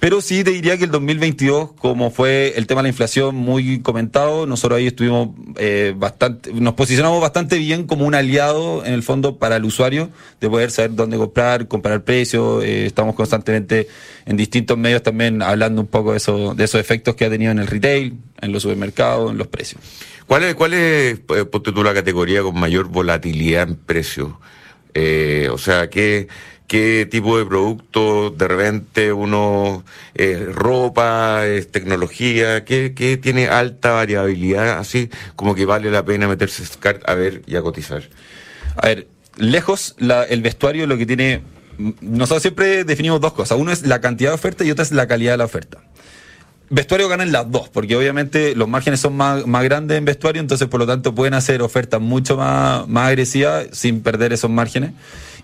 Pero 0.04 0.20
sí 0.20 0.44
te 0.44 0.52
diría 0.52 0.78
que 0.78 0.84
el 0.84 0.92
2022, 0.92 1.72
como 1.80 2.12
fue 2.12 2.56
el 2.58 2.68
tema 2.68 2.82
de 2.82 2.84
la 2.84 2.90
inflación 2.90 3.36
muy 3.36 3.80
comentado, 3.80 4.46
nosotros 4.46 4.78
ahí 4.80 4.88
estuvimos 4.88 5.30
eh, 5.56 5.94
bastante, 5.96 6.52
nos 6.52 6.74
posicionamos 6.74 7.22
bastante 7.22 7.58
bien 7.58 7.88
como 7.88 8.06
un 8.06 8.14
aliado 8.14 8.84
en 8.84 8.92
el 8.92 9.02
fondo 9.02 9.38
para 9.38 9.56
el 9.56 9.64
usuario, 9.64 10.10
de 10.42 10.50
poder 10.50 10.72
saber 10.72 10.94
dónde 10.94 11.16
comprar, 11.16 11.70
comparar 11.70 12.04
precios, 12.04 12.66
eh, 12.66 12.86
estamos 12.86 13.16
constantemente 13.16 13.88
en 14.26 14.36
distintos 14.36 14.78
medios 14.78 15.04
también 15.04 15.42
hablando 15.42 15.80
un 15.80 15.88
poco 15.88 16.12
de, 16.12 16.18
eso, 16.18 16.54
de 16.54 16.66
esos 16.66 16.82
efectos 16.82 17.16
que 17.16 17.24
ha 17.24 17.30
tenido 17.30 17.54
en 17.54 17.60
el 17.60 17.68
retail, 17.68 18.18
en 18.42 18.52
los 18.52 18.64
supermercados, 18.64 19.32
en 19.32 19.38
los 19.38 19.48
precios. 19.48 19.82
¿Cuál 20.28 20.44
es, 20.44 20.56
cuál 20.56 20.74
es 20.74 21.22
eh, 21.30 21.46
ponte 21.50 21.72
tú, 21.72 21.82
la 21.82 21.94
categoría 21.94 22.42
con 22.42 22.60
mayor 22.60 22.90
volatilidad 22.90 23.70
en 23.70 23.78
precios? 23.78 24.34
O 25.50 25.58
sea, 25.58 25.90
¿qué, 25.90 26.28
¿qué 26.74 27.08
tipo 27.08 27.38
de 27.38 27.46
productos 27.46 28.36
de 28.36 28.48
repente 28.48 29.14
uno, 29.14 29.86
eh, 30.16 30.50
ropa, 30.52 31.46
es 31.46 31.72
tecnología, 31.72 32.66
¿qué, 32.66 32.96
¿qué 32.96 33.16
tiene 33.18 33.48
alta 33.48 33.92
variabilidad? 33.92 34.80
Así 34.80 35.12
como 35.36 35.54
que 35.54 35.68
vale 35.68 35.92
la 35.92 36.04
pena 36.04 36.28
meterse 36.28 36.64
a 37.06 37.14
ver 37.14 37.44
y 37.46 37.58
a 37.58 37.62
cotizar. 37.62 38.02
A 38.76 38.88
ver, 38.88 39.08
lejos 39.38 39.94
la, 40.00 40.24
el 40.24 40.42
vestuario 40.42 40.88
lo 40.88 40.98
que 40.98 41.06
tiene, 41.06 41.44
nosotros 42.02 42.42
siempre 42.42 42.84
definimos 42.86 43.22
dos 43.22 43.34
cosas. 43.34 43.60
Uno 43.60 43.72
es 43.72 43.86
la 43.86 44.02
cantidad 44.02 44.32
de 44.32 44.36
oferta 44.36 44.64
y 44.64 44.72
otra 44.72 44.82
es 44.82 44.92
la 44.92 45.08
calidad 45.08 45.34
de 45.34 45.38
la 45.38 45.46
oferta. 45.46 45.78
Vestuario 46.72 47.08
ganan 47.08 47.32
las 47.32 47.52
dos, 47.52 47.70
porque 47.70 47.96
obviamente 47.96 48.56
los 48.56 48.68
márgenes 48.68 49.00
son 49.00 49.16
más, 49.16 49.46
más 49.46 49.64
grandes 49.64 49.96
en 49.96 50.06
vestuario, 50.06 50.42
entonces 50.42 50.68
por 50.68 50.80
lo 50.80 50.88
tanto 50.88 51.14
pueden 51.14 51.36
hacer 51.36 51.62
ofertas 51.62 52.02
mucho 52.02 52.36
más, 52.36 52.88
más 52.88 53.10
agresivas 53.10 53.68
sin 53.74 54.02
perder 54.02 54.34
esos 54.34 54.50
márgenes. 54.50 54.94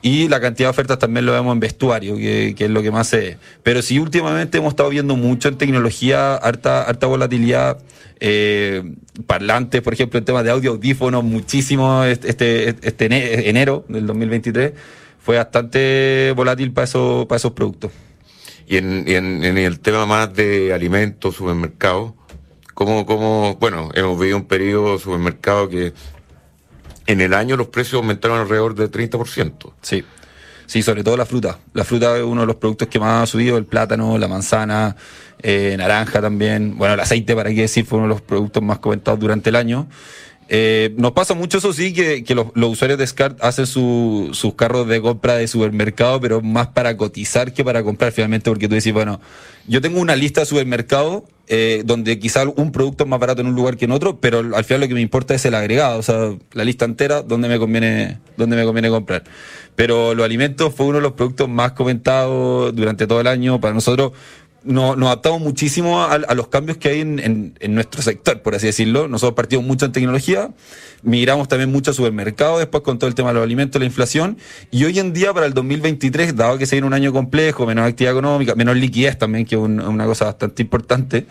Y 0.01 0.29
la 0.29 0.39
cantidad 0.39 0.67
de 0.67 0.71
ofertas 0.71 0.99
también 0.99 1.25
lo 1.25 1.33
vemos 1.33 1.53
en 1.53 1.59
vestuario, 1.59 2.15
que, 2.15 2.55
es 2.57 2.69
lo 2.69 2.81
que 2.81 2.91
más 2.91 3.07
se 3.07 3.17
ve. 3.17 3.37
Pero 3.63 3.81
sí, 3.81 3.99
últimamente 3.99 4.57
hemos 4.57 4.71
estado 4.71 4.89
viendo 4.89 5.15
mucho 5.17 5.49
en 5.49 5.57
tecnología, 5.57 6.35
harta, 6.35 6.83
harta 6.83 7.07
volatilidad, 7.07 7.79
eh, 8.21 8.83
parlantes, 9.27 9.81
por 9.81 9.93
ejemplo, 9.93 10.17
en 10.17 10.25
temas 10.25 10.43
de 10.45 10.51
audio, 10.51 10.71
audífonos, 10.71 11.23
muchísimo 11.23 12.03
este, 12.03 12.69
este 12.69 13.49
enero 13.49 13.85
del 13.89 14.07
2023 14.07 14.73
fue 15.29 15.37
bastante 15.37 16.33
volátil 16.35 16.71
para, 16.71 16.85
eso, 16.85 17.25
para 17.27 17.37
esos 17.37 17.51
productos. 17.51 17.91
Y 18.67 18.77
en, 18.77 19.07
en, 19.07 19.57
el 19.57 19.79
tema 19.79 20.05
más 20.05 20.33
de 20.33 20.73
alimentos, 20.73 21.35
supermercados, 21.35 22.13
¿cómo, 22.73 23.05
cómo, 23.05 23.55
bueno, 23.59 23.89
hemos 23.93 24.19
vivido 24.19 24.37
un 24.37 24.45
periodo 24.45 24.97
supermercado 24.97 25.69
que 25.69 25.93
en 27.09 27.21
el 27.21 27.33
año 27.33 27.57
los 27.57 27.69
precios 27.69 27.95
aumentaron 27.95 28.37
alrededor 28.37 28.75
del 28.75 28.91
30%. 28.91 29.73
Sí. 29.81 30.05
Sí, 30.67 30.83
sobre 30.83 31.03
todo 31.03 31.17
la 31.17 31.25
fruta. 31.25 31.57
La 31.73 31.83
fruta 31.83 32.15
es 32.15 32.23
uno 32.23 32.41
de 32.41 32.47
los 32.47 32.57
productos 32.57 32.87
que 32.87 32.99
más 32.99 33.23
ha 33.23 33.25
subido, 33.25 33.57
el 33.57 33.65
plátano, 33.65 34.19
la 34.19 34.27
manzana, 34.27 34.95
eh, 35.41 35.73
naranja 35.75 36.21
también. 36.21 36.77
Bueno, 36.77 36.93
el 36.93 36.99
aceite, 36.99 37.35
para 37.35 37.49
qué 37.49 37.61
decir, 37.61 37.87
fue 37.87 37.97
uno 37.97 38.07
de 38.07 38.13
los 38.13 38.21
productos 38.21 38.61
más 38.61 38.77
comentados 38.77 39.19
durante 39.19 39.49
el 39.49 39.55
año. 39.55 39.87
Eh, 40.47 40.93
nos 40.97 41.13
pasa 41.13 41.33
mucho 41.33 41.57
eso 41.57 41.73
sí, 41.73 41.91
que, 41.93 42.23
que 42.23 42.35
los, 42.35 42.47
los, 42.53 42.69
usuarios 42.69 42.99
de 42.99 43.07
SCART 43.07 43.43
hacen 43.43 43.65
su, 43.65 44.29
sus 44.33 44.53
carros 44.53 44.87
de 44.87 45.01
compra 45.01 45.35
de 45.35 45.47
supermercado, 45.47 46.21
pero 46.21 46.41
más 46.41 46.67
para 46.67 46.95
cotizar 46.95 47.51
que 47.51 47.63
para 47.63 47.81
comprar 47.81 48.11
finalmente, 48.11 48.51
porque 48.51 48.67
tú 48.67 48.75
decís, 48.75 48.93
bueno, 48.93 49.19
yo 49.67 49.81
tengo 49.81 49.99
una 49.99 50.15
lista 50.15 50.41
de 50.41 50.45
supermercado 50.45 51.25
eh, 51.51 51.81
donde 51.83 52.19
quizá 52.19 52.47
un 52.47 52.71
producto 52.71 53.05
es 53.05 53.09
más 53.09 53.19
barato 53.19 53.41
en 53.41 53.47
un 53.47 53.55
lugar 53.55 53.75
que 53.75 53.85
en 53.85 53.91
otro, 53.91 54.19
pero 54.19 54.39
al 54.55 54.63
final 54.63 54.81
lo 54.81 54.87
que 54.87 54.93
me 54.93 55.01
importa 55.01 55.33
es 55.33 55.43
el 55.45 55.55
agregado, 55.55 55.97
o 55.97 56.03
sea, 56.03 56.35
la 56.53 56.63
lista 56.63 56.85
entera, 56.85 57.23
donde 57.23 57.49
me 57.49 57.57
conviene, 57.57 58.19
donde 58.37 58.55
me 58.55 58.63
conviene 58.65 58.89
comprar. 58.89 59.23
Pero 59.75 60.13
los 60.13 60.23
alimentos 60.23 60.75
fue 60.75 60.85
uno 60.85 60.97
de 60.97 61.01
los 61.01 61.13
productos 61.13 61.49
más 61.49 61.71
comentados 61.71 62.75
durante 62.75 63.07
todo 63.07 63.19
el 63.21 63.27
año. 63.27 63.59
Para 63.59 63.73
nosotros, 63.73 64.11
nos, 64.63 64.97
nos 64.97 65.07
adaptamos 65.07 65.41
muchísimo 65.41 66.01
a, 66.03 66.17
los 66.35 66.47
cambios 66.47 66.77
que 66.77 66.89
hay 66.89 67.01
en, 67.01 67.53
nuestro 67.69 68.01
sector, 68.01 68.41
por 68.41 68.55
así 68.55 68.67
decirlo. 68.67 69.07
Nosotros 69.07 69.35
partimos 69.35 69.65
mucho 69.65 69.85
en 69.85 69.91
tecnología, 69.91 70.49
migramos 71.01 71.47
también 71.47 71.71
mucho 71.71 71.91
a 71.91 71.93
supermercado, 71.93 72.59
después 72.59 72.83
con 72.83 72.99
todo 72.99 73.07
el 73.07 73.15
tema 73.15 73.29
de 73.29 73.35
los 73.35 73.43
alimentos, 73.43 73.79
la 73.79 73.85
inflación, 73.85 74.37
y 74.71 74.83
hoy 74.83 74.99
en 74.99 75.13
día 75.13 75.33
para 75.33 75.45
el 75.45 75.53
2023, 75.53 76.35
dado 76.35 76.57
que 76.57 76.65
se 76.65 76.75
viene 76.75 76.87
un 76.87 76.93
año 76.93 77.13
complejo, 77.13 77.65
menos 77.65 77.87
actividad 77.87 78.13
económica, 78.13 78.55
menos 78.55 78.75
liquidez 78.75 79.17
también, 79.17 79.45
que 79.45 79.55
es 79.55 79.61
un, 79.61 79.79
una 79.79 80.05
cosa 80.05 80.25
bastante 80.25 80.61
importante, 80.61 81.25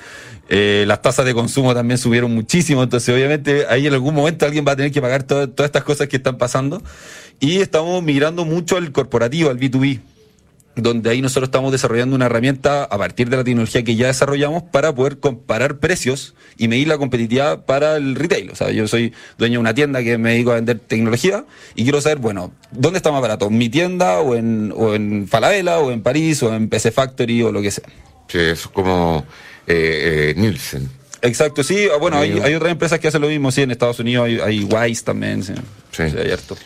eh, 0.48 0.84
las 0.86 1.02
tasas 1.02 1.26
de 1.26 1.34
consumo 1.34 1.74
también 1.74 1.98
subieron 1.98 2.34
muchísimo, 2.34 2.82
entonces 2.82 3.14
obviamente 3.14 3.66
ahí 3.68 3.86
en 3.86 3.92
algún 3.92 4.14
momento 4.14 4.46
alguien 4.46 4.64
va 4.66 4.72
a 4.72 4.76
tener 4.76 4.90
que 4.90 5.02
pagar 5.02 5.24
todas 5.24 5.50
estas 5.58 5.84
cosas 5.84 6.08
que 6.08 6.16
están 6.16 6.38
pasando, 6.38 6.82
y 7.40 7.58
estamos 7.58 8.02
migrando 8.02 8.44
mucho 8.44 8.76
al 8.76 8.90
corporativo, 8.90 9.50
al 9.50 9.58
B2B 9.58 10.00
donde 10.82 11.10
ahí 11.10 11.20
nosotros 11.20 11.48
estamos 11.48 11.72
desarrollando 11.72 12.14
una 12.14 12.26
herramienta 12.26 12.84
a 12.84 12.98
partir 12.98 13.28
de 13.28 13.36
la 13.36 13.44
tecnología 13.44 13.82
que 13.82 13.96
ya 13.96 14.06
desarrollamos 14.06 14.62
para 14.62 14.94
poder 14.94 15.18
comparar 15.18 15.78
precios 15.78 16.34
y 16.56 16.68
medir 16.68 16.88
la 16.88 16.98
competitividad 16.98 17.64
para 17.64 17.96
el 17.96 18.14
retail. 18.14 18.50
O 18.50 18.56
sea, 18.56 18.70
yo 18.70 18.86
soy 18.86 19.12
dueño 19.38 19.54
de 19.54 19.58
una 19.58 19.74
tienda 19.74 20.02
que 20.02 20.18
me 20.18 20.32
dedico 20.32 20.52
a 20.52 20.56
vender 20.56 20.78
tecnología 20.78 21.44
y 21.74 21.82
quiero 21.82 22.00
saber, 22.00 22.18
bueno, 22.18 22.52
¿dónde 22.70 22.98
está 22.98 23.10
más 23.10 23.22
barato? 23.22 23.50
¿Mi 23.50 23.68
tienda 23.68 24.20
o 24.20 24.34
en, 24.34 24.72
o 24.76 24.94
en 24.94 25.26
Falabella 25.28 25.78
o 25.78 25.90
en 25.90 26.02
París 26.02 26.42
o 26.42 26.54
en 26.54 26.68
PC 26.68 26.92
Factory 26.92 27.42
o 27.42 27.52
lo 27.52 27.60
que 27.60 27.70
sea? 27.70 27.86
Sí, 28.28 28.38
eso 28.38 28.68
es 28.68 28.68
como 28.68 29.24
eh, 29.66 30.30
eh, 30.30 30.34
Nielsen. 30.36 30.88
Exacto, 31.20 31.64
sí, 31.64 31.88
bueno, 31.98 32.18
hay, 32.18 32.38
hay, 32.38 32.54
otras 32.54 32.70
empresas 32.70 33.00
que 33.00 33.08
hacen 33.08 33.20
lo 33.20 33.28
mismo, 33.28 33.50
sí, 33.50 33.62
en 33.62 33.72
Estados 33.72 33.98
Unidos 33.98 34.26
hay, 34.26 34.38
hay 34.38 34.62
Wise 34.62 35.02
también, 35.02 35.42
sí, 35.42 35.52
sí. 35.90 36.08
sí 36.08 36.16
hay 36.16 36.30
harto. 36.30 36.56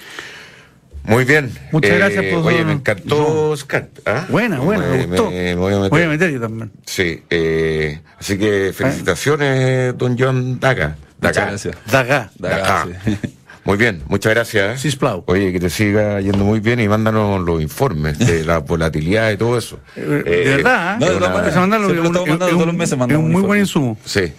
Muy 1.04 1.24
bien. 1.24 1.52
Muchas 1.72 1.92
eh, 1.92 1.98
gracias 1.98 2.24
por 2.26 2.46
Oye, 2.46 2.64
me 2.64 2.72
encantó 2.72 3.56
Scat. 3.56 3.88
¿ah? 4.06 4.26
Buena, 4.28 4.60
buena, 4.60 4.86
me, 4.86 4.98
me 4.98 5.06
gustó. 5.06 5.30
Me, 5.30 5.54
voy, 5.54 5.72
a 5.72 5.76
meter. 5.76 5.90
voy 5.90 6.02
a 6.02 6.08
meter 6.08 6.30
yo 6.30 6.40
también. 6.40 6.72
Sí, 6.86 7.22
eh, 7.30 8.00
así 8.18 8.38
que 8.38 8.72
felicitaciones, 8.74 9.96
don 9.98 10.16
John 10.18 10.60
Daga. 10.60 10.96
Daga. 11.20 11.46
Gracias. 11.46 11.76
Daga. 11.90 12.30
Daga. 12.38 12.56
Daga. 12.56 12.88
Sí. 13.04 13.18
Muy 13.64 13.76
bien, 13.76 14.02
muchas 14.08 14.34
gracias. 14.34 14.80
Sí, 14.80 14.90
Splau. 14.90 15.22
Oye, 15.26 15.52
que 15.52 15.60
te 15.60 15.70
siga 15.70 16.20
yendo 16.20 16.44
muy 16.44 16.58
bien 16.58 16.80
y 16.80 16.88
mándanos 16.88 17.40
los 17.42 17.62
informes 17.62 18.18
de 18.18 18.44
la 18.44 18.58
volatilidad 18.58 19.30
y 19.30 19.36
todo 19.36 19.56
eso. 19.56 19.78
Eh, 19.94 20.00
de 20.02 20.56
verdad, 20.56 20.98
no, 20.98 21.06
de 21.06 21.16
una, 21.16 21.50
se 21.50 21.60
mandan 21.60 21.82
los, 21.82 21.92
un, 21.92 22.12
todos 22.12 22.66
los 22.66 22.74
meses. 22.74 22.98
Es 23.00 23.16
un 23.16 23.30
muy 23.30 23.42
buen 23.42 23.60
insumo. 23.60 23.96
Sí. 24.04 24.32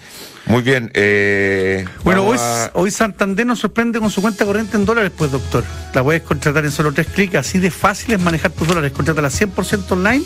Muy 0.45 0.62
bien. 0.62 0.91
Eh, 0.93 1.86
bueno, 2.03 2.23
hoy, 2.25 2.38
a... 2.39 2.71
hoy 2.73 2.91
Santander 2.91 3.45
nos 3.45 3.60
sorprende 3.60 3.99
con 3.99 4.10
su 4.10 4.21
cuenta 4.21 4.45
corriente 4.45 4.77
en 4.77 4.86
dólares, 4.86 5.12
pues, 5.17 5.32
doctor. 5.32 5.63
La 5.93 6.03
puedes 6.03 6.21
contratar 6.21 6.65
en 6.65 6.71
solo 6.71 6.91
tres 6.91 7.08
clics. 7.08 7.36
Así 7.36 7.60
de 7.60 7.71
fácil 7.71 8.13
es 8.13 8.21
manejar 8.21 8.51
tus 8.51 8.67
dólares. 8.67 8.91
Contrátala 8.91 9.29
100% 9.29 9.91
online 9.91 10.23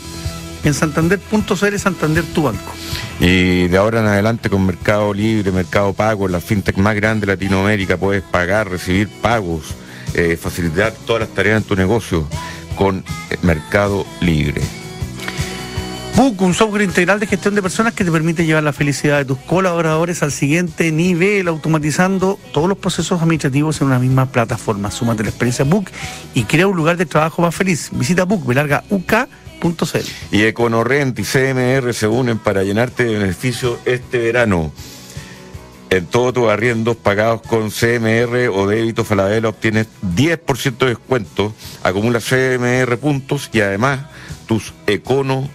en 0.64 0.74
santander.cl 0.74 1.78
Santander 1.78 2.24
tu 2.34 2.42
banco. 2.42 2.72
Y 3.20 3.68
de 3.68 3.76
ahora 3.76 4.00
en 4.00 4.06
adelante 4.06 4.50
con 4.50 4.66
Mercado 4.66 5.14
Libre, 5.14 5.52
Mercado 5.52 5.92
Pago, 5.92 6.28
la 6.28 6.40
fintech 6.40 6.76
más 6.76 6.94
grande 6.96 7.26
de 7.26 7.32
Latinoamérica, 7.32 7.96
puedes 7.96 8.22
pagar, 8.22 8.68
recibir 8.68 9.08
pagos, 9.08 9.74
eh, 10.14 10.36
facilitar 10.40 10.92
todas 11.06 11.20
las 11.20 11.30
tareas 11.30 11.62
en 11.62 11.68
tu 11.68 11.76
negocio 11.76 12.26
con 12.76 13.04
Mercado 13.42 14.06
Libre. 14.20 14.62
Book, 16.18 16.42
un 16.42 16.52
software 16.52 16.82
integral 16.82 17.20
de 17.20 17.28
gestión 17.28 17.54
de 17.54 17.62
personas 17.62 17.94
que 17.94 18.04
te 18.04 18.10
permite 18.10 18.44
llevar 18.44 18.64
la 18.64 18.72
felicidad 18.72 19.18
de 19.18 19.24
tus 19.24 19.38
colaboradores 19.38 20.20
al 20.24 20.32
siguiente 20.32 20.90
nivel, 20.90 21.46
automatizando 21.46 22.40
todos 22.52 22.68
los 22.68 22.76
procesos 22.76 23.22
administrativos 23.22 23.80
en 23.80 23.86
una 23.86 24.00
misma 24.00 24.26
plataforma. 24.26 24.90
Súmate 24.90 25.22
la 25.22 25.28
experiencia 25.28 25.64
Book 25.64 25.92
y 26.34 26.42
crea 26.42 26.66
un 26.66 26.76
lugar 26.76 26.96
de 26.96 27.06
trabajo 27.06 27.40
más 27.42 27.54
feliz. 27.54 27.90
Visita 27.92 28.24
Book, 28.24 28.44
belarga 28.44 28.82
UK. 28.90 29.12
Y 30.32 30.42
Econorrent 30.42 31.16
y 31.20 31.22
CMR 31.22 31.94
se 31.94 32.08
unen 32.08 32.38
para 32.38 32.64
llenarte 32.64 33.04
de 33.04 33.16
beneficios 33.16 33.78
este 33.84 34.18
verano. 34.18 34.72
En 35.90 36.06
todos 36.06 36.34
tus 36.34 36.48
arriendos 36.48 36.96
pagados 36.96 37.42
con 37.42 37.70
CMR 37.70 38.48
o 38.52 38.66
débito 38.66 39.04
Falabella 39.04 39.50
obtienes 39.50 39.86
10% 40.16 40.78
de 40.78 40.86
descuento, 40.86 41.54
acumulas 41.84 42.24
CMR 42.24 42.98
puntos 42.98 43.50
y 43.52 43.60
además 43.60 44.00
tus 44.48 44.74
Econo 44.88 45.48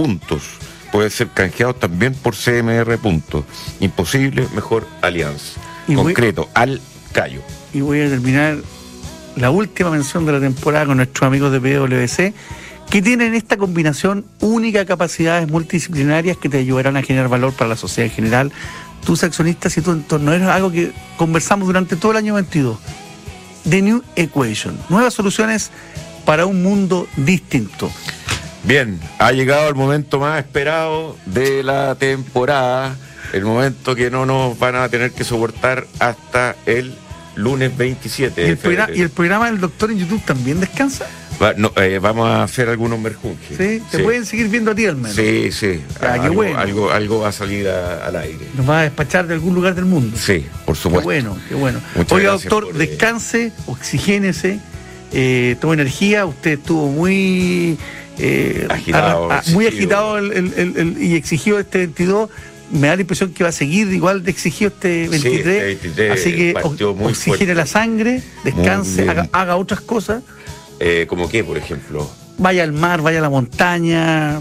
puntos 0.00 0.42
pueden 0.90 1.10
ser 1.10 1.28
canjeados 1.28 1.78
también 1.78 2.14
por 2.14 2.34
CMR 2.34 2.96
puntos. 2.96 3.44
Imposible, 3.80 4.48
mejor 4.54 4.86
alianza. 5.02 5.60
Y 5.86 5.94
Concreto, 5.94 6.44
voy, 6.44 6.50
al 6.54 6.80
callo. 7.12 7.42
Y 7.74 7.82
voy 7.82 8.00
a 8.00 8.08
terminar 8.08 8.56
la 9.36 9.50
última 9.50 9.90
mención 9.90 10.24
de 10.24 10.32
la 10.32 10.40
temporada 10.40 10.86
con 10.86 10.96
nuestros 10.96 11.26
amigos 11.26 11.52
de 11.52 11.60
PwC 11.60 12.32
que 12.88 13.02
tienen 13.02 13.34
esta 13.34 13.58
combinación 13.58 14.24
única 14.40 14.78
de 14.78 14.86
capacidades 14.86 15.46
multidisciplinarias 15.50 16.38
que 16.38 16.48
te 16.48 16.56
ayudarán 16.56 16.96
a 16.96 17.02
generar 17.02 17.28
valor 17.28 17.52
para 17.52 17.68
la 17.68 17.76
sociedad 17.76 18.10
en 18.10 18.16
general, 18.16 18.52
tus 19.04 19.22
accionistas 19.22 19.76
y 19.76 19.82
tu 19.82 19.92
entorno. 19.92 20.32
Es 20.32 20.42
algo 20.42 20.72
que 20.72 20.92
conversamos 21.18 21.66
durante 21.66 21.96
todo 21.96 22.12
el 22.12 22.18
año 22.18 22.34
22. 22.34 22.78
The 23.68 23.82
New 23.82 24.02
Equation, 24.16 24.78
nuevas 24.88 25.12
soluciones 25.12 25.70
para 26.24 26.46
un 26.46 26.62
mundo 26.62 27.06
distinto. 27.16 27.92
Bien, 28.64 29.00
ha 29.18 29.32
llegado 29.32 29.68
el 29.68 29.74
momento 29.74 30.18
más 30.20 30.38
esperado 30.38 31.16
de 31.26 31.62
la 31.62 31.94
temporada, 31.94 32.94
el 33.32 33.44
momento 33.44 33.94
que 33.94 34.10
no 34.10 34.26
nos 34.26 34.58
van 34.58 34.76
a 34.76 34.88
tener 34.88 35.12
que 35.12 35.24
soportar 35.24 35.86
hasta 35.98 36.56
el 36.66 36.94
lunes 37.36 37.76
27. 37.76 38.42
¿Y 38.46 38.50
el, 38.50 38.58
programa, 38.58 38.92
¿y 38.94 39.00
el 39.00 39.10
programa 39.10 39.46
del 39.50 39.60
doctor 39.60 39.90
en 39.90 39.98
YouTube 39.98 40.22
también 40.24 40.60
descansa? 40.60 41.06
Va- 41.42 41.54
no, 41.56 41.72
eh, 41.76 41.98
vamos 42.02 42.28
a 42.28 42.42
hacer 42.42 42.68
algunos 42.68 42.98
merjunjes. 43.00 43.56
¿Sí? 43.56 43.82
Te 43.90 44.00
pueden 44.00 44.26
seguir 44.26 44.48
viendo 44.48 44.72
a 44.72 44.74
ti 44.74 44.84
al 44.84 44.96
menos. 44.96 45.14
Sí, 45.16 45.50
sí. 45.52 45.80
Ah, 45.96 46.14
qué 46.14 46.20
algo, 46.26 46.34
bueno. 46.34 46.58
algo, 46.58 46.90
algo 46.90 47.20
va 47.20 47.28
a 47.28 47.32
salir 47.32 47.66
a- 47.66 48.06
al 48.06 48.16
aire. 48.16 48.46
Nos 48.58 48.68
va 48.68 48.80
a 48.80 48.82
despachar 48.82 49.26
de 49.26 49.32
algún 49.34 49.54
lugar 49.54 49.74
del 49.74 49.86
mundo. 49.86 50.18
Sí, 50.18 50.44
por 50.66 50.74
Qué 50.76 50.82
supuesto. 50.82 51.04
bueno, 51.04 51.38
qué 51.48 51.54
bueno. 51.54 51.80
Muchas 51.94 52.12
Oiga, 52.12 52.32
doctor, 52.32 52.66
por, 52.66 52.74
eh, 52.74 52.86
descanse, 52.86 53.52
oxigénese, 53.66 54.60
eh, 55.12 55.56
tome 55.62 55.74
energía. 55.74 56.26
Usted 56.26 56.52
estuvo 56.58 56.88
muy 56.88 57.78
eh, 58.22 58.66
Agitado, 58.68 59.28
muy 59.52 59.66
agitado 59.66 60.18
el- 60.18 60.32
el- 60.32 60.52
el- 60.56 60.76
el- 60.76 61.02
y 61.02 61.14
exigido 61.16 61.58
este 61.58 61.78
22. 61.78 62.28
Me 62.70 62.86
da 62.86 62.94
la 62.94 63.00
impresión 63.02 63.32
que 63.32 63.42
va 63.42 63.48
a 63.50 63.52
seguir 63.52 63.88
igual 63.92 64.22
de 64.22 64.30
exigido 64.30 64.68
este 64.70 65.08
23. 65.08 65.46
este 65.46 65.64
23 65.64 66.12
Así 66.12 66.36
que 66.36 66.54
oxigene 66.62 67.54
la 67.54 67.66
sangre, 67.66 68.22
descanse, 68.44 69.02
bien. 69.02 69.10
haga, 69.10 69.28
haga 69.32 69.56
otras 69.56 69.80
cosas. 69.80 70.22
Eh, 70.78 71.06
¿Como 71.08 71.28
qué, 71.28 71.42
por 71.42 71.56
ejemplo? 71.58 72.08
Vaya 72.38 72.62
al 72.62 72.72
mar, 72.72 73.02
vaya 73.02 73.18
a 73.18 73.22
la 73.22 73.28
montaña. 73.30 74.40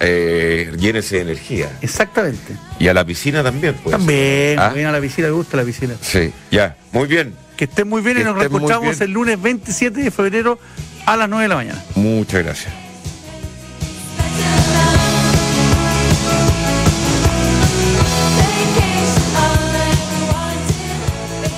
Eh, 0.00 0.72
llénese 0.78 1.16
de 1.16 1.22
energía. 1.22 1.70
Exactamente. 1.82 2.54
Y 2.78 2.88
a 2.88 2.94
la 2.94 3.04
piscina 3.04 3.42
también, 3.42 3.74
pues. 3.82 3.92
También, 3.96 4.58
¿Ah? 4.58 4.68
vayan 4.70 4.86
a 4.88 4.92
la 4.92 5.00
piscina, 5.00 5.28
me 5.28 5.34
gusta 5.34 5.56
la 5.56 5.64
piscina. 5.64 5.94
Sí, 6.00 6.32
ya. 6.50 6.76
Muy 6.92 7.06
bien. 7.06 7.34
Que 7.56 7.64
estén 7.64 7.88
muy 7.88 8.00
bien 8.00 8.14
Que 8.16 8.22
y 8.22 8.24
nos 8.24 8.36
reencontramos 8.38 8.90
bien. 8.98 9.02
el 9.02 9.10
lunes 9.10 9.42
27 9.42 10.00
de 10.02 10.10
febrero 10.10 10.58
a 11.04 11.16
las 11.16 11.28
9 11.28 11.42
de 11.44 11.48
la 11.48 11.56
mañana. 11.56 11.84
Muchas 11.96 12.44
gracias. 12.44 12.72